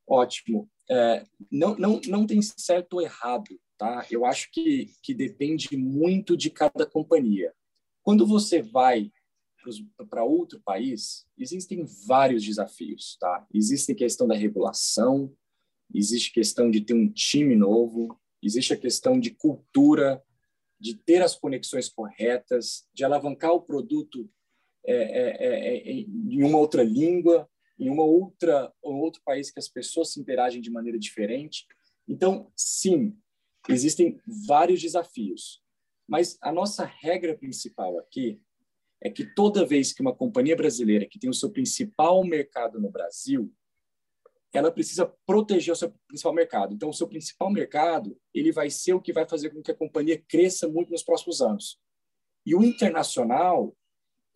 Ótimo. 0.06 0.70
É, 0.88 1.24
não, 1.50 1.76
não, 1.76 2.00
não 2.06 2.26
tem 2.26 2.40
certo 2.40 2.94
ou 2.94 3.02
errado, 3.02 3.58
tá? 3.76 4.06
Eu 4.10 4.24
acho 4.24 4.50
que, 4.52 4.90
que 5.02 5.12
depende 5.12 5.76
muito 5.76 6.36
de 6.36 6.50
cada 6.50 6.86
companhia. 6.86 7.52
Quando 8.02 8.26
você 8.26 8.62
vai 8.62 9.10
para 10.08 10.24
outro 10.24 10.60
país, 10.60 11.26
existem 11.38 11.84
vários 12.06 12.44
desafios, 12.44 13.16
tá? 13.20 13.46
Existe 13.52 13.92
a 13.92 13.94
questão 13.94 14.26
da 14.26 14.34
regulação, 14.34 15.34
existe 15.94 16.30
a 16.30 16.34
questão 16.34 16.70
de 16.70 16.80
ter 16.80 16.94
um 16.94 17.10
time 17.10 17.54
novo, 17.54 18.18
existe 18.42 18.72
a 18.72 18.76
questão 18.76 19.18
de 19.18 19.30
cultura, 19.30 20.22
de 20.80 20.94
ter 20.94 21.22
as 21.22 21.36
conexões 21.36 21.88
corretas, 21.88 22.86
de 22.92 23.04
alavancar 23.04 23.52
o 23.52 23.62
produto 23.62 24.28
é, 24.84 24.94
é, 24.94 25.46
é, 25.46 25.76
é 25.76 25.92
em 25.92 26.42
uma 26.42 26.58
outra 26.58 26.82
língua, 26.82 27.48
em 27.78 27.88
uma 27.88 28.04
outra 28.04 28.72
um 28.84 29.00
outro 29.00 29.22
país 29.24 29.50
que 29.50 29.60
as 29.60 29.68
pessoas 29.68 30.12
se 30.12 30.20
interagem 30.20 30.60
de 30.60 30.70
maneira 30.70 30.98
diferente. 30.98 31.66
Então, 32.08 32.50
sim, 32.56 33.16
existem 33.68 34.20
vários 34.46 34.80
desafios, 34.80 35.62
mas 36.08 36.36
a 36.40 36.50
nossa 36.50 36.84
regra 36.84 37.36
principal 37.36 37.98
aqui 37.98 38.40
é 39.02 39.10
que 39.10 39.24
toda 39.34 39.66
vez 39.66 39.92
que 39.92 40.00
uma 40.00 40.14
companhia 40.14 40.54
brasileira 40.54 41.06
que 41.06 41.18
tem 41.18 41.28
o 41.28 41.34
seu 41.34 41.50
principal 41.50 42.24
mercado 42.24 42.80
no 42.80 42.88
Brasil, 42.88 43.52
ela 44.52 44.70
precisa 44.70 45.12
proteger 45.26 45.72
o 45.72 45.76
seu 45.76 45.92
principal 46.06 46.32
mercado. 46.32 46.74
Então, 46.74 46.88
o 46.88 46.94
seu 46.94 47.08
principal 47.08 47.50
mercado, 47.50 48.16
ele 48.32 48.52
vai 48.52 48.70
ser 48.70 48.92
o 48.92 49.00
que 49.00 49.12
vai 49.12 49.26
fazer 49.26 49.50
com 49.50 49.62
que 49.62 49.72
a 49.72 49.76
companhia 49.76 50.22
cresça 50.28 50.68
muito 50.68 50.90
nos 50.90 51.02
próximos 51.02 51.40
anos. 51.40 51.80
E 52.46 52.54
o 52.54 52.62
internacional, 52.62 53.74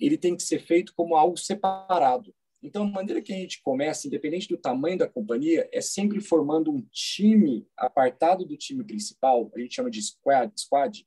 ele 0.01 0.19
tem 0.19 0.35
que 0.35 0.43
ser 0.43 0.59
feito 0.59 0.93
como 0.97 1.15
algo 1.15 1.37
separado. 1.37 2.35
Então, 2.63 2.85
a 2.85 2.91
maneira 2.91 3.23
que 3.23 3.33
a 3.33 3.37
gente 3.37 3.63
começa, 3.63 4.09
independente 4.09 4.49
do 4.49 4.57
tamanho 4.57 4.99
da 4.99 5.09
companhia, 5.09 5.69
é 5.71 5.81
sempre 5.81 6.21
formando 6.21 6.73
um 6.73 6.81
time 6.91 7.69
apartado 7.77 8.45
do 8.45 8.57
time 8.57 8.83
principal, 8.83 9.53
a 9.55 9.61
gente 9.61 9.75
chama 9.75 9.91
de 9.91 10.03
squad, 10.03 10.53
squad 10.59 11.07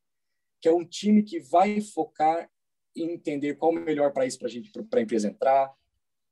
que 0.62 0.68
é 0.68 0.74
um 0.74 0.86
time 0.86 1.24
que 1.24 1.39
vai 1.39 1.82
focar 1.82 2.50
entender 2.96 3.55
qual 3.55 3.72
o 3.72 3.75
melhor 3.75 4.12
país 4.12 4.38
para 4.38 4.48
a 4.48 4.51
gente, 4.51 4.72
para 4.72 5.00
a 5.00 5.03
empresa 5.03 5.27
entrar, 5.27 5.74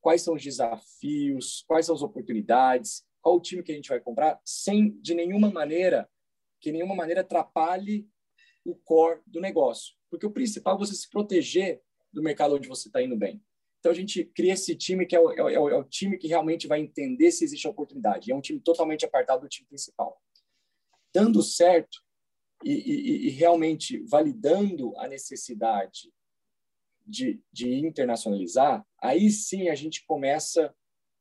quais 0.02 0.22
são 0.22 0.36
os 0.36 0.44
desafios, 0.44 1.64
quais 1.68 1.86
são 1.86 1.96
as 1.96 2.02
oportunidades, 2.02 3.06
qual 3.22 3.36
o 3.36 3.42
time 3.42 3.64
que 3.64 3.72
a 3.72 3.76
gente 3.76 3.90
vai 3.90 4.00
comprar, 4.00 4.40
sem 4.44 4.92
de 5.02 5.14
nenhuma 5.14 5.50
maneira 5.52 6.10
que 6.60 6.72
nenhuma 6.72 6.96
maneira 6.96 7.22
atrapalhe 7.22 8.08
o 8.66 8.76
core 8.76 9.22
do 9.26 9.40
negócio, 9.40 9.96
porque 10.10 10.26
o 10.26 10.32
principal 10.32 10.76
é 10.76 10.80
você 10.80 10.96
se 10.96 11.10
proteger 11.10 11.82
do 12.12 12.24
mercado 12.24 12.56
onde 12.56 12.68
você 12.68 12.90
está 12.90 13.02
indo 13.02 13.16
bem. 13.16 13.42
Então 13.80 13.92
a 13.92 13.96
gente 13.96 14.26
cria 14.26 14.54
esse 14.54 14.76
time 14.76 15.06
que 15.06 15.16
é 15.16 15.20
o, 15.20 15.32
é, 15.32 15.60
o, 15.60 15.70
é 15.70 15.78
o, 15.78 15.84
time 15.84 16.18
que 16.18 16.28
realmente 16.28 16.68
vai 16.68 16.80
entender 16.80 17.32
se 17.32 17.44
existe 17.44 17.68
oportunidade. 17.68 18.32
É 18.32 18.36
um 18.36 18.42
time 18.42 18.60
totalmente 18.60 19.06
apartado 19.06 19.42
do 19.42 19.48
time 19.48 19.68
principal. 19.68 20.20
Dando 21.14 21.42
certo 21.44 22.00
e, 22.64 22.72
e, 22.72 23.28
e 23.28 23.30
realmente 23.30 24.04
validando 24.10 24.98
a 24.98 25.08
necessidade 25.08 26.12
de, 27.08 27.42
de 27.52 27.74
internacionalizar, 27.74 28.86
aí 29.02 29.30
sim 29.30 29.70
a 29.70 29.76
gente 29.76 30.06
começa 30.06 30.74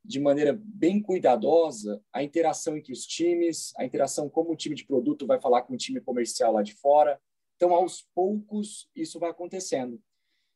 de 0.05 0.21
maneira 0.21 0.59
bem 0.63 1.01
cuidadosa 1.01 2.03
a 2.13 2.23
interação 2.23 2.77
entre 2.77 2.93
os 2.93 3.05
times, 3.07 3.73
a 3.77 3.85
interação 3.85 4.29
como 4.29 4.53
o 4.53 4.57
time 4.57 4.75
de 4.75 4.87
produto 4.87 5.27
vai 5.27 5.41
falar 5.41 5.63
com 5.63 5.75
o 5.75 5.77
time 5.77 6.01
comercial 6.01 6.53
lá 6.53 6.63
de 6.63 6.75
fora. 6.75 7.21
Então, 7.57 7.75
aos 7.75 8.07
poucos, 8.15 8.89
isso 8.95 9.19
vai 9.19 9.31
acontecendo. 9.31 10.01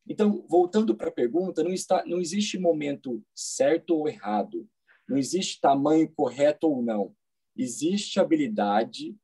Então, 0.07 0.45
voltando 0.49 0.95
para 0.95 1.09
a 1.09 1.13
pergunta, 1.13 1.63
não, 1.63 1.73
está, 1.73 2.05
não 2.07 2.21
existe 2.21 2.59
momento 2.59 3.23
certo 3.35 3.97
ou 3.97 4.09
errado, 4.09 4.69
não 5.09 5.17
existe 5.17 5.61
tamanho 5.61 6.11
correto 6.15 6.69
ou 6.69 6.83
não. 6.83 7.15
Existe 7.57 8.21
habilidade 8.21 9.17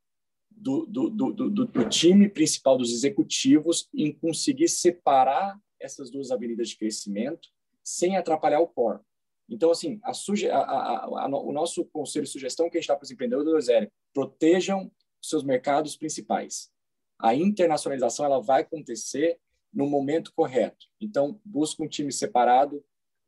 do, 0.50 0.86
do, 0.86 1.10
do, 1.10 1.32
do, 1.32 1.66
do 1.66 1.88
time 1.88 2.28
principal 2.28 2.76
dos 2.76 2.92
executivos 2.92 3.88
em 3.94 4.12
conseguir 4.12 4.68
separar 4.68 5.58
essas 5.86 6.10
duas 6.10 6.30
avenidas 6.30 6.68
de 6.68 6.76
crescimento 6.76 7.48
sem 7.82 8.16
atrapalhar 8.16 8.60
o 8.60 8.68
core. 8.68 9.00
Então, 9.48 9.70
assim, 9.70 10.00
a 10.02 10.10
a, 10.10 11.04
a, 11.04 11.28
o 11.28 11.52
nosso 11.52 11.84
conselho 11.86 12.24
e 12.24 12.26
sugestão 12.26 12.68
que 12.68 12.76
a 12.76 12.80
gente 12.80 12.88
dá 12.88 12.96
para 12.96 13.04
os 13.04 13.10
empreendedores 13.10 13.68
é 13.68 13.90
protejam 14.12 14.90
seus 15.22 15.42
mercados 15.42 15.96
principais. 15.96 16.70
A 17.18 17.34
internacionalização 17.34 18.26
ela 18.26 18.40
vai 18.40 18.62
acontecer 18.62 19.38
no 19.72 19.86
momento 19.86 20.32
correto. 20.34 20.86
Então, 21.00 21.40
busca 21.44 21.82
um 21.82 21.88
time 21.88 22.12
separado 22.12 22.84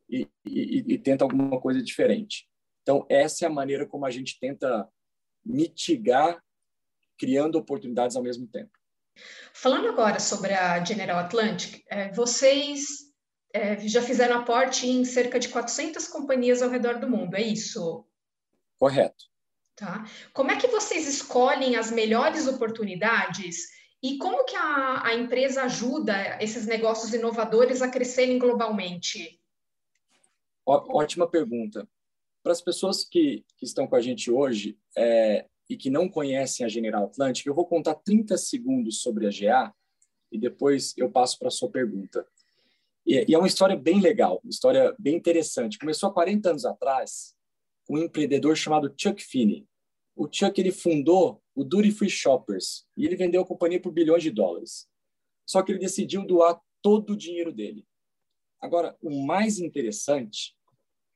e, 0.08 0.26
e, 0.46 0.94
e 0.94 0.98
tenta 0.98 1.24
alguma 1.24 1.60
coisa 1.60 1.82
diferente. 1.82 2.48
Então, 2.82 3.06
essa 3.08 3.44
é 3.44 3.48
a 3.48 3.52
maneira 3.52 3.86
como 3.86 4.06
a 4.06 4.10
gente 4.10 4.38
tenta 4.40 4.88
mitigar, 5.44 6.42
criando 7.16 7.56
oportunidades 7.56 8.16
ao 8.16 8.22
mesmo 8.22 8.46
tempo. 8.46 8.70
Falando 9.52 9.88
agora 9.88 10.20
sobre 10.20 10.54
a 10.54 10.82
General 10.84 11.18
Atlantic, 11.18 11.82
é, 11.88 12.12
vocês 12.12 13.08
é, 13.52 13.78
já 13.88 14.02
fizeram 14.02 14.38
aporte 14.38 14.86
em 14.86 15.04
cerca 15.04 15.38
de 15.38 15.48
400 15.48 16.06
companhias 16.08 16.62
ao 16.62 16.70
redor 16.70 16.98
do 16.98 17.08
mundo, 17.08 17.34
é 17.34 17.42
isso? 17.42 18.04
Correto. 18.78 19.24
Tá. 19.74 20.04
Como 20.32 20.50
é 20.50 20.56
que 20.56 20.66
vocês 20.66 21.06
escolhem 21.06 21.76
as 21.76 21.90
melhores 21.90 22.48
oportunidades 22.48 23.68
e 24.02 24.18
como 24.18 24.44
que 24.44 24.56
a, 24.56 25.06
a 25.06 25.14
empresa 25.14 25.62
ajuda 25.62 26.38
esses 26.40 26.66
negócios 26.66 27.12
inovadores 27.12 27.82
a 27.82 27.88
crescerem 27.88 28.38
globalmente? 28.38 29.40
Ó, 30.64 31.00
ótima 31.00 31.28
pergunta. 31.28 31.88
Para 32.42 32.52
as 32.52 32.60
pessoas 32.60 33.04
que, 33.04 33.44
que 33.56 33.64
estão 33.64 33.86
com 33.86 33.96
a 33.96 34.00
gente 34.00 34.30
hoje, 34.30 34.78
é, 34.96 35.46
e 35.68 35.76
que 35.76 35.90
não 35.90 36.08
conhecem 36.08 36.64
a 36.64 36.68
General 36.68 37.04
Atlantic, 37.04 37.46
eu 37.46 37.54
vou 37.54 37.66
contar 37.66 37.94
30 37.94 38.36
segundos 38.38 39.00
sobre 39.02 39.26
a 39.26 39.30
GA 39.30 39.74
e 40.32 40.38
depois 40.38 40.94
eu 40.96 41.10
passo 41.10 41.38
para 41.38 41.48
a 41.48 41.50
sua 41.50 41.70
pergunta. 41.70 42.26
E, 43.04 43.24
e, 43.28 43.34
é 43.34 43.38
uma 43.38 43.46
história 43.46 43.76
bem 43.76 44.00
legal, 44.00 44.40
uma 44.42 44.50
história 44.50 44.94
bem 44.98 45.16
interessante. 45.16 45.78
Começou 45.78 46.08
há 46.08 46.12
40 46.12 46.50
anos 46.50 46.64
atrás 46.64 47.34
com 47.86 47.94
um 47.94 48.02
empreendedor 48.02 48.56
chamado 48.56 48.92
Chuck 48.96 49.22
Finney. 49.22 49.66
O 50.14 50.28
Chuck 50.30 50.60
ele 50.60 50.72
fundou 50.72 51.42
o 51.54 51.64
Duty 51.64 51.90
Free 51.92 52.10
Shoppers 52.10 52.86
e 52.96 53.06
ele 53.06 53.16
vendeu 53.16 53.42
a 53.42 53.46
companhia 53.46 53.80
por 53.80 53.92
bilhões 53.92 54.22
de 54.22 54.30
dólares. 54.30 54.88
Só 55.46 55.62
que 55.62 55.72
ele 55.72 55.78
decidiu 55.78 56.26
doar 56.26 56.60
todo 56.82 57.12
o 57.12 57.16
dinheiro 57.16 57.52
dele. 57.52 57.86
Agora, 58.60 58.96
o 59.00 59.24
mais 59.24 59.58
interessante 59.58 60.54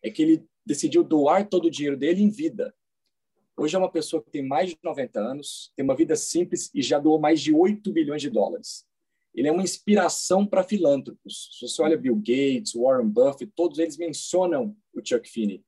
é 0.03 0.11
que 0.11 0.23
ele 0.23 0.47
decidiu 0.65 1.03
doar 1.03 1.49
todo 1.49 1.67
o 1.67 1.71
dinheiro 1.71 1.97
dele 1.97 2.23
em 2.23 2.31
vida. 2.31 2.75
Hoje 3.57 3.77
é 3.77 3.79
uma 3.79 3.91
pessoa 3.91 4.23
que 4.23 4.31
tem 4.31 4.43
mais 4.43 4.71
de 4.71 4.79
90 4.83 5.21
anos, 5.21 5.73
tem 5.77 5.85
uma 5.85 5.95
vida 5.95 6.17
simples 6.17 6.71
e 6.75 6.83
já 6.83 6.99
doou 6.99 7.21
mais 7.21 7.41
de 7.41 7.53
8 7.53 7.93
bilhões 7.93 8.23
de 8.23 8.31
dólares. 8.31 8.87
Ele 9.35 9.49
é 9.49 9.53
uma 9.53 9.63
inspiração 9.63 10.47
para 10.47 10.63
filântropos. 10.63 11.51
Se 11.59 11.69
você 11.69 11.83
olha 11.83 11.97
Bill 11.97 12.17
Gates, 12.17 12.75
Warren 12.75 13.09
Buffett, 13.09 13.53
todos 13.55 13.79
eles 13.79 13.97
mencionam 13.97 14.77
o 14.93 15.01
Chuck 15.05 15.29
Finney. 15.29 15.63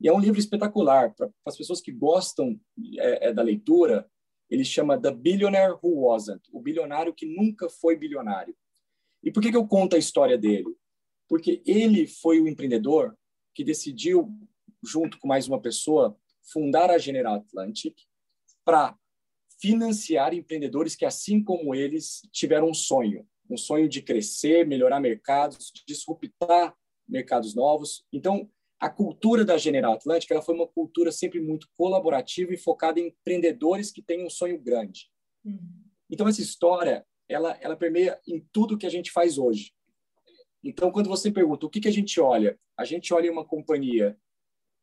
E 0.00 0.08
é 0.08 0.12
um 0.12 0.20
livro 0.20 0.38
espetacular 0.38 1.14
para 1.14 1.28
as 1.44 1.56
pessoas 1.56 1.80
que 1.80 1.90
gostam 1.90 2.58
é, 2.98 3.28
é, 3.28 3.32
da 3.32 3.42
leitura. 3.42 4.08
Ele 4.48 4.64
chama 4.64 5.00
The 5.00 5.10
Billionaire 5.10 5.76
Who 5.82 6.06
Wasn't, 6.06 6.42
o 6.52 6.60
bilionário 6.60 7.12
que 7.12 7.26
nunca 7.26 7.68
foi 7.68 7.96
bilionário. 7.96 8.54
E 9.22 9.32
por 9.32 9.42
que, 9.42 9.50
que 9.50 9.56
eu 9.56 9.66
conto 9.66 9.96
a 9.96 9.98
história 9.98 10.38
dele? 10.38 10.76
Porque 11.28 11.60
ele 11.66 12.06
foi 12.06 12.40
o 12.40 12.46
empreendedor 12.46 13.16
que 13.54 13.64
decidiu, 13.64 14.32
junto 14.84 15.18
com 15.18 15.26
mais 15.26 15.48
uma 15.48 15.60
pessoa, 15.60 16.16
fundar 16.52 16.90
a 16.90 16.98
General 16.98 17.36
Atlantic 17.36 17.96
para 18.64 18.96
financiar 19.60 20.34
empreendedores 20.34 20.94
que, 20.94 21.04
assim 21.04 21.42
como 21.42 21.74
eles, 21.74 22.22
tiveram 22.32 22.68
um 22.68 22.74
sonho, 22.74 23.26
um 23.50 23.56
sonho 23.56 23.88
de 23.88 24.02
crescer, 24.02 24.66
melhorar 24.66 25.00
mercados, 25.00 25.72
disruptar 25.86 26.74
mercados 27.08 27.54
novos. 27.54 28.04
Então, 28.12 28.48
a 28.78 28.88
cultura 28.88 29.44
da 29.44 29.58
General 29.58 29.94
Atlantic 29.94 30.30
ela 30.30 30.42
foi 30.42 30.54
uma 30.54 30.68
cultura 30.68 31.10
sempre 31.10 31.40
muito 31.40 31.68
colaborativa 31.76 32.52
e 32.54 32.58
focada 32.58 33.00
em 33.00 33.08
empreendedores 33.08 33.90
que 33.90 34.02
têm 34.02 34.24
um 34.24 34.30
sonho 34.30 34.60
grande. 34.60 35.10
Uhum. 35.44 35.84
Então, 36.08 36.28
essa 36.28 36.40
história 36.40 37.04
ela, 37.28 37.58
ela 37.60 37.76
permeia 37.76 38.18
em 38.26 38.40
tudo 38.52 38.78
que 38.78 38.86
a 38.86 38.90
gente 38.90 39.10
faz 39.10 39.38
hoje. 39.38 39.72
Então, 40.62 40.90
quando 40.90 41.08
você 41.08 41.30
pergunta 41.30 41.66
o 41.66 41.70
que, 41.70 41.80
que 41.80 41.88
a 41.88 41.92
gente 41.92 42.20
olha, 42.20 42.58
a 42.76 42.84
gente 42.84 43.12
olha 43.12 43.30
uma 43.30 43.44
companhia, 43.44 44.18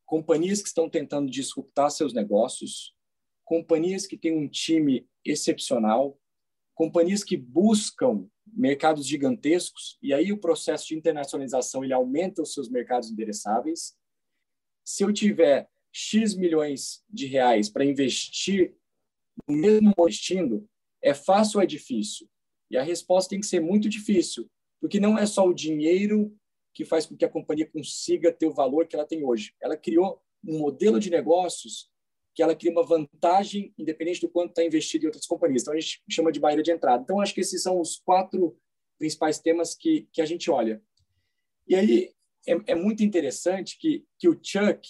companhias 0.05 0.61
que 0.61 0.67
estão 0.67 0.89
tentando 0.89 1.29
disruptar 1.29 1.89
seus 1.89 2.13
negócios, 2.13 2.95
companhias 3.43 4.05
que 4.05 4.17
têm 4.17 4.37
um 4.37 4.47
time 4.47 5.07
excepcional, 5.23 6.19
companhias 6.73 7.23
que 7.23 7.37
buscam 7.37 8.27
mercados 8.45 9.05
gigantescos 9.05 9.97
e 10.01 10.13
aí 10.13 10.31
o 10.31 10.37
processo 10.37 10.87
de 10.87 10.95
internacionalização 10.95 11.83
ele 11.83 11.93
aumenta 11.93 12.41
os 12.41 12.53
seus 12.53 12.69
mercados 12.69 13.09
endereçáveis. 13.09 13.95
Se 14.83 15.03
eu 15.03 15.11
tiver 15.11 15.67
X 15.91 16.35
milhões 16.35 17.03
de 17.09 17.25
reais 17.25 17.69
para 17.69 17.85
investir 17.85 18.75
no 19.47 19.55
mesmo 19.55 19.93
investindo, 19.97 20.67
é 21.01 21.13
fácil 21.13 21.57
ou 21.57 21.63
é 21.63 21.65
difícil? 21.65 22.29
E 22.69 22.77
a 22.77 22.83
resposta 22.83 23.29
tem 23.29 23.39
que 23.39 23.45
ser 23.45 23.59
muito 23.59 23.87
difícil, 23.87 24.49
porque 24.79 24.99
não 24.99 25.17
é 25.17 25.25
só 25.25 25.47
o 25.47 25.53
dinheiro 25.53 26.35
que 26.75 26.83
faz 26.83 27.05
com 27.05 27.15
que 27.15 27.23
a 27.23 27.29
companhia 27.29 27.65
consiga 27.65 28.33
ter 28.33 28.45
o 28.45 28.53
valor 28.53 28.85
que 28.85 28.95
ela 28.95 29.07
tem 29.07 29.23
hoje. 29.23 29.53
Ela 29.61 29.77
criou 29.77 30.21
um 30.45 30.59
modelo 30.59 30.99
de 30.99 31.09
negócios 31.09 31.89
que 32.35 32.43
ela 32.43 32.53
cria 32.53 32.69
uma 32.69 32.85
vantagem 32.85 33.73
independente 33.77 34.19
do 34.19 34.29
quanto 34.29 34.49
está 34.49 34.63
investido 34.63 35.05
em 35.05 35.07
outras 35.07 35.25
companhias. 35.25 35.61
Então, 35.61 35.73
a 35.73 35.79
gente 35.79 36.03
chama 36.11 36.33
de 36.33 36.39
barreira 36.39 36.61
de 36.61 36.71
entrada. 36.71 37.01
Então, 37.01 37.21
acho 37.21 37.33
que 37.33 37.39
esses 37.39 37.63
são 37.63 37.79
os 37.79 37.97
quatro 37.97 38.59
principais 38.99 39.39
temas 39.39 39.73
que, 39.73 40.09
que 40.11 40.21
a 40.21 40.25
gente 40.25 40.51
olha. 40.51 40.83
E 41.65 41.75
aí, 41.75 42.13
é, 42.45 42.73
é 42.73 42.75
muito 42.75 43.03
interessante 43.03 43.77
que, 43.79 44.05
que 44.19 44.27
o 44.27 44.37
Chuck, 44.43 44.85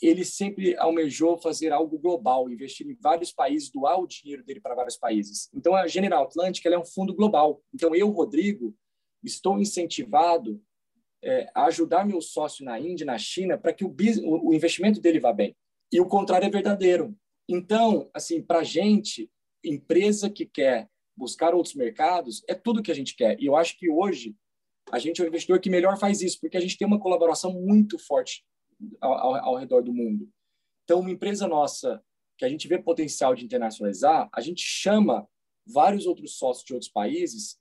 ele 0.00 0.24
sempre 0.24 0.74
almejou 0.78 1.36
fazer 1.36 1.70
algo 1.70 1.98
global, 1.98 2.48
investir 2.48 2.86
em 2.86 2.94
vários 2.94 3.30
países, 3.30 3.70
doar 3.70 4.00
o 4.00 4.06
dinheiro 4.06 4.42
dele 4.42 4.60
para 4.60 4.74
vários 4.74 4.96
países. 4.96 5.50
Então, 5.52 5.74
a 5.74 5.86
General 5.86 6.24
Atlantic 6.24 6.64
é 6.64 6.78
um 6.78 6.86
fundo 6.86 7.14
global. 7.14 7.62
Então, 7.74 7.94
eu, 7.94 8.08
Rodrigo, 8.08 8.74
estou 9.22 9.60
incentivado 9.60 10.62
é, 11.22 11.50
ajudar 11.54 12.06
meu 12.06 12.20
sócio 12.20 12.64
na 12.64 12.78
Índia, 12.78 13.06
na 13.06 13.18
China, 13.18 13.58
para 13.58 13.72
que 13.72 13.84
o, 13.84 13.94
o 14.24 14.54
investimento 14.54 15.00
dele 15.00 15.20
vá 15.20 15.32
bem. 15.32 15.56
E 15.92 16.00
o 16.00 16.06
contrário 16.06 16.46
é 16.46 16.50
verdadeiro. 16.50 17.16
Então, 17.48 18.10
assim, 18.12 18.42
para 18.42 18.60
a 18.60 18.64
gente, 18.64 19.30
empresa 19.64 20.30
que 20.30 20.46
quer 20.46 20.88
buscar 21.16 21.54
outros 21.54 21.74
mercados, 21.74 22.42
é 22.48 22.54
tudo 22.54 22.82
que 22.82 22.92
a 22.92 22.94
gente 22.94 23.16
quer. 23.16 23.40
E 23.40 23.46
eu 23.46 23.56
acho 23.56 23.76
que 23.76 23.90
hoje 23.90 24.36
a 24.92 24.98
gente 24.98 25.20
é 25.20 25.24
o 25.24 25.26
investidor 25.26 25.60
que 25.60 25.70
melhor 25.70 25.98
faz 25.98 26.22
isso, 26.22 26.38
porque 26.40 26.56
a 26.56 26.60
gente 26.60 26.78
tem 26.78 26.86
uma 26.86 27.00
colaboração 27.00 27.52
muito 27.52 27.98
forte 27.98 28.44
ao, 29.00 29.12
ao, 29.12 29.34
ao 29.34 29.56
redor 29.56 29.82
do 29.82 29.92
mundo. 29.92 30.28
Então, 30.84 31.00
uma 31.00 31.10
empresa 31.10 31.46
nossa 31.46 32.02
que 32.38 32.44
a 32.44 32.48
gente 32.48 32.68
vê 32.68 32.78
potencial 32.78 33.34
de 33.34 33.44
internacionalizar, 33.44 34.28
a 34.32 34.40
gente 34.40 34.62
chama 34.62 35.28
vários 35.66 36.06
outros 36.06 36.38
sócios 36.38 36.64
de 36.64 36.72
outros 36.72 36.90
países 36.90 37.58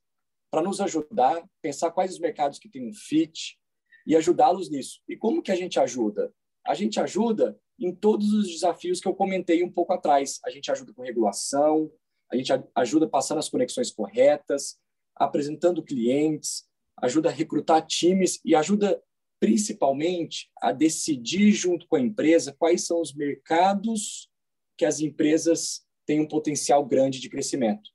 para 0.50 0.62
nos 0.62 0.80
ajudar, 0.82 1.44
pensar 1.62 1.92
quais 1.92 2.14
os 2.14 2.20
mercados 2.20 2.60
que 2.60 2.70
têm 2.70 2.88
um 2.88 2.94
fit 2.94 3.58
e 4.06 4.16
ajudá-los 4.16 4.70
nisso. 4.70 5.02
E 5.08 5.18
como 5.18 5.42
que 5.42 5.52
a 5.52 5.56
gente 5.56 5.80
ajuda? 5.80 6.34
A 6.66 6.74
gente 6.74 7.00
ajuda 7.00 7.60
em 7.80 7.94
todos 7.94 8.34
os 8.34 8.48
desafios 8.48 9.00
que 9.00 9.08
eu 9.08 9.14
comentei 9.14 9.64
um 9.64 9.72
pouco 9.72 9.94
atrás. 9.94 10.40
A 10.46 10.50
gente 10.50 10.72
ajuda 10.72 10.94
com 10.94 11.04
regulação, 11.04 11.92
a 12.32 12.36
gente 12.36 12.52
ajuda 12.76 13.08
passando 13.08 13.40
as 13.40 13.50
conexões 13.50 13.92
corretas, 13.92 14.78
apresentando 15.16 15.84
clientes, 15.84 16.66
ajuda 17.02 17.30
a 17.30 17.32
recrutar 17.32 17.86
times 17.86 18.40
e 18.44 18.56
ajuda 18.56 19.02
principalmente 19.40 20.50
a 20.62 20.72
decidir 20.72 21.52
junto 21.52 21.88
com 21.88 21.96
a 21.96 22.02
empresa 22.02 22.56
quais 22.58 22.86
são 22.86 23.02
os 23.02 23.14
mercados 23.14 24.30
que 24.78 24.86
as 24.86 25.00
empresas 25.00 25.86
têm 26.06 26.20
um 26.20 26.28
potencial 26.28 26.86
grande 26.86 27.20
de 27.20 27.30
crescimento. 27.30 27.90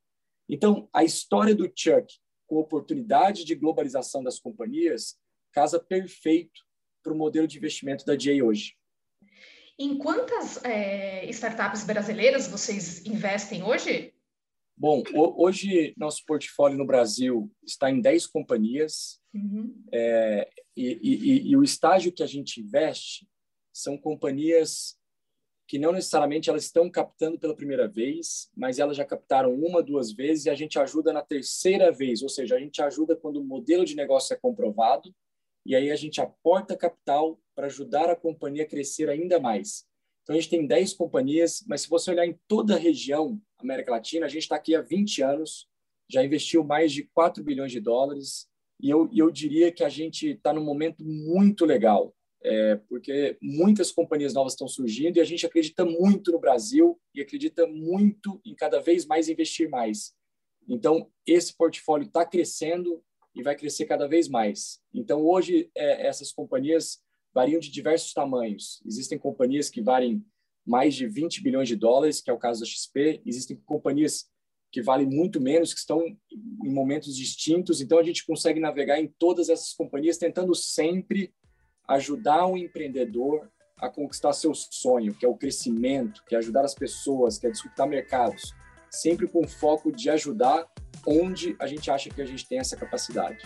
Então, 0.48 0.88
a 0.92 1.02
história 1.02 1.54
do 1.54 1.70
Chuck 1.74 2.06
com 2.52 2.58
oportunidade 2.58 3.46
de 3.46 3.54
globalização 3.54 4.22
das 4.22 4.38
companhias 4.38 5.16
casa 5.52 5.80
perfeito 5.80 6.60
para 7.02 7.10
o 7.10 7.16
modelo 7.16 7.46
de 7.46 7.56
investimento 7.56 8.04
da 8.04 8.14
DA 8.14 8.44
hoje. 8.44 8.76
Em 9.78 9.96
quantas 9.96 10.62
é, 10.62 11.24
startups 11.30 11.82
brasileiras 11.84 12.46
vocês 12.48 13.06
investem 13.06 13.62
hoje? 13.62 14.12
Bom, 14.76 15.02
hoje 15.14 15.94
nosso 15.96 16.26
portfólio 16.26 16.76
no 16.76 16.86
Brasil 16.86 17.50
está 17.64 17.90
em 17.90 18.02
10 18.02 18.26
companhias 18.26 19.18
uhum. 19.32 19.74
é, 19.90 20.50
e, 20.76 20.98
e, 21.02 21.50
e, 21.50 21.56
o 21.56 21.62
estágio 21.62 22.12
que 22.12 22.22
a 22.22 22.26
gente 22.26 22.60
investe 22.60 23.26
são 23.72 23.96
companhias 23.96 24.98
que 25.72 25.78
não 25.78 25.90
necessariamente 25.90 26.50
elas 26.50 26.64
estão 26.64 26.90
captando 26.90 27.38
pela 27.38 27.56
primeira 27.56 27.88
vez, 27.88 28.50
mas 28.54 28.78
elas 28.78 28.94
já 28.94 29.06
captaram 29.06 29.54
uma, 29.54 29.82
duas 29.82 30.12
vezes 30.12 30.44
e 30.44 30.50
a 30.50 30.54
gente 30.54 30.78
ajuda 30.78 31.14
na 31.14 31.22
terceira 31.22 31.90
vez, 31.90 32.22
ou 32.22 32.28
seja, 32.28 32.56
a 32.56 32.58
gente 32.58 32.82
ajuda 32.82 33.16
quando 33.16 33.38
o 33.38 33.44
modelo 33.44 33.82
de 33.82 33.96
negócio 33.96 34.34
é 34.34 34.36
comprovado 34.36 35.10
e 35.64 35.74
aí 35.74 35.90
a 35.90 35.96
gente 35.96 36.20
aporta 36.20 36.76
capital 36.76 37.40
para 37.54 37.68
ajudar 37.68 38.10
a 38.10 38.14
companhia 38.14 38.64
a 38.64 38.68
crescer 38.68 39.08
ainda 39.08 39.40
mais. 39.40 39.86
Então, 40.22 40.36
a 40.36 40.38
gente 40.38 40.50
tem 40.50 40.66
10 40.66 40.92
companhias, 40.92 41.64
mas 41.66 41.80
se 41.80 41.88
você 41.88 42.10
olhar 42.10 42.26
em 42.26 42.38
toda 42.46 42.74
a 42.74 42.78
região, 42.78 43.40
América 43.56 43.92
Latina, 43.92 44.26
a 44.26 44.28
gente 44.28 44.42
está 44.42 44.56
aqui 44.56 44.74
há 44.76 44.82
20 44.82 45.22
anos, 45.22 45.70
já 46.06 46.22
investiu 46.22 46.62
mais 46.62 46.92
de 46.92 47.04
4 47.14 47.42
bilhões 47.42 47.72
de 47.72 47.80
dólares, 47.80 48.46
e 48.78 48.90
eu, 48.90 49.08
eu 49.10 49.30
diria 49.30 49.72
que 49.72 49.82
a 49.82 49.88
gente 49.88 50.32
está 50.32 50.52
num 50.52 50.62
momento 50.62 51.02
muito 51.02 51.64
legal, 51.64 52.14
é, 52.44 52.76
porque 52.88 53.36
muitas 53.40 53.92
companhias 53.92 54.34
novas 54.34 54.52
estão 54.54 54.66
surgindo 54.66 55.16
e 55.16 55.20
a 55.20 55.24
gente 55.24 55.46
acredita 55.46 55.84
muito 55.84 56.32
no 56.32 56.40
Brasil 56.40 57.00
e 57.14 57.20
acredita 57.20 57.66
muito 57.66 58.40
em 58.44 58.54
cada 58.54 58.80
vez 58.80 59.06
mais 59.06 59.28
investir 59.28 59.68
mais. 59.68 60.12
Então, 60.68 61.10
esse 61.26 61.56
portfólio 61.56 62.06
está 62.06 62.24
crescendo 62.24 63.02
e 63.34 63.42
vai 63.42 63.56
crescer 63.56 63.86
cada 63.86 64.06
vez 64.06 64.28
mais. 64.28 64.80
Então, 64.92 65.24
hoje, 65.24 65.70
é, 65.74 66.06
essas 66.06 66.32
companhias 66.32 67.00
variam 67.34 67.60
de 67.60 67.70
diversos 67.70 68.12
tamanhos. 68.12 68.82
Existem 68.84 69.18
companhias 69.18 69.70
que 69.70 69.80
valem 69.80 70.24
mais 70.64 70.94
de 70.94 71.06
20 71.06 71.42
bilhões 71.42 71.68
de 71.68 71.76
dólares, 71.76 72.20
que 72.20 72.30
é 72.30 72.32
o 72.32 72.38
caso 72.38 72.60
da 72.60 72.66
XP. 72.66 73.22
Existem 73.24 73.56
companhias 73.64 74.30
que 74.70 74.82
valem 74.82 75.06
muito 75.06 75.40
menos, 75.40 75.72
que 75.72 75.80
estão 75.80 76.00
em 76.00 76.72
momentos 76.72 77.16
distintos. 77.16 77.80
Então, 77.80 77.98
a 77.98 78.02
gente 78.02 78.24
consegue 78.26 78.60
navegar 78.60 79.00
em 79.00 79.08
todas 79.18 79.48
essas 79.48 79.72
companhias, 79.72 80.18
tentando 80.18 80.54
sempre 80.54 81.32
ajudar 81.94 82.46
o 82.46 82.56
empreendedor 82.56 83.48
a 83.78 83.88
conquistar 83.88 84.32
seu 84.32 84.54
sonho, 84.54 85.14
que 85.14 85.26
é 85.26 85.28
o 85.28 85.34
crescimento, 85.34 86.22
que 86.26 86.34
é 86.34 86.38
ajudar 86.38 86.64
as 86.64 86.74
pessoas, 86.74 87.38
que 87.38 87.46
é 87.46 87.50
disputar 87.50 87.86
mercados, 87.86 88.54
sempre 88.90 89.26
com 89.26 89.46
foco 89.46 89.90
de 89.90 90.08
ajudar 90.08 90.66
onde 91.06 91.56
a 91.58 91.66
gente 91.66 91.90
acha 91.90 92.08
que 92.08 92.22
a 92.22 92.26
gente 92.26 92.46
tem 92.46 92.58
essa 92.58 92.76
capacidade. 92.76 93.38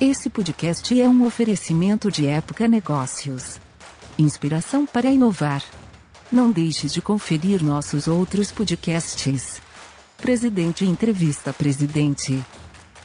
Esse 0.00 0.30
podcast 0.30 0.98
é 1.00 1.06
um 1.06 1.26
oferecimento 1.26 2.10
de 2.10 2.26
Época 2.26 2.66
Negócios. 2.66 3.60
Inspiração 4.18 4.86
para 4.86 5.10
inovar. 5.10 5.62
Não 6.32 6.50
deixe 6.50 6.88
de 6.88 7.02
conferir 7.02 7.62
nossos 7.62 8.08
outros 8.08 8.50
podcasts. 8.50 9.60
Presidente 10.16 10.84
Entrevista 10.84 11.52
Presidente. 11.52 12.42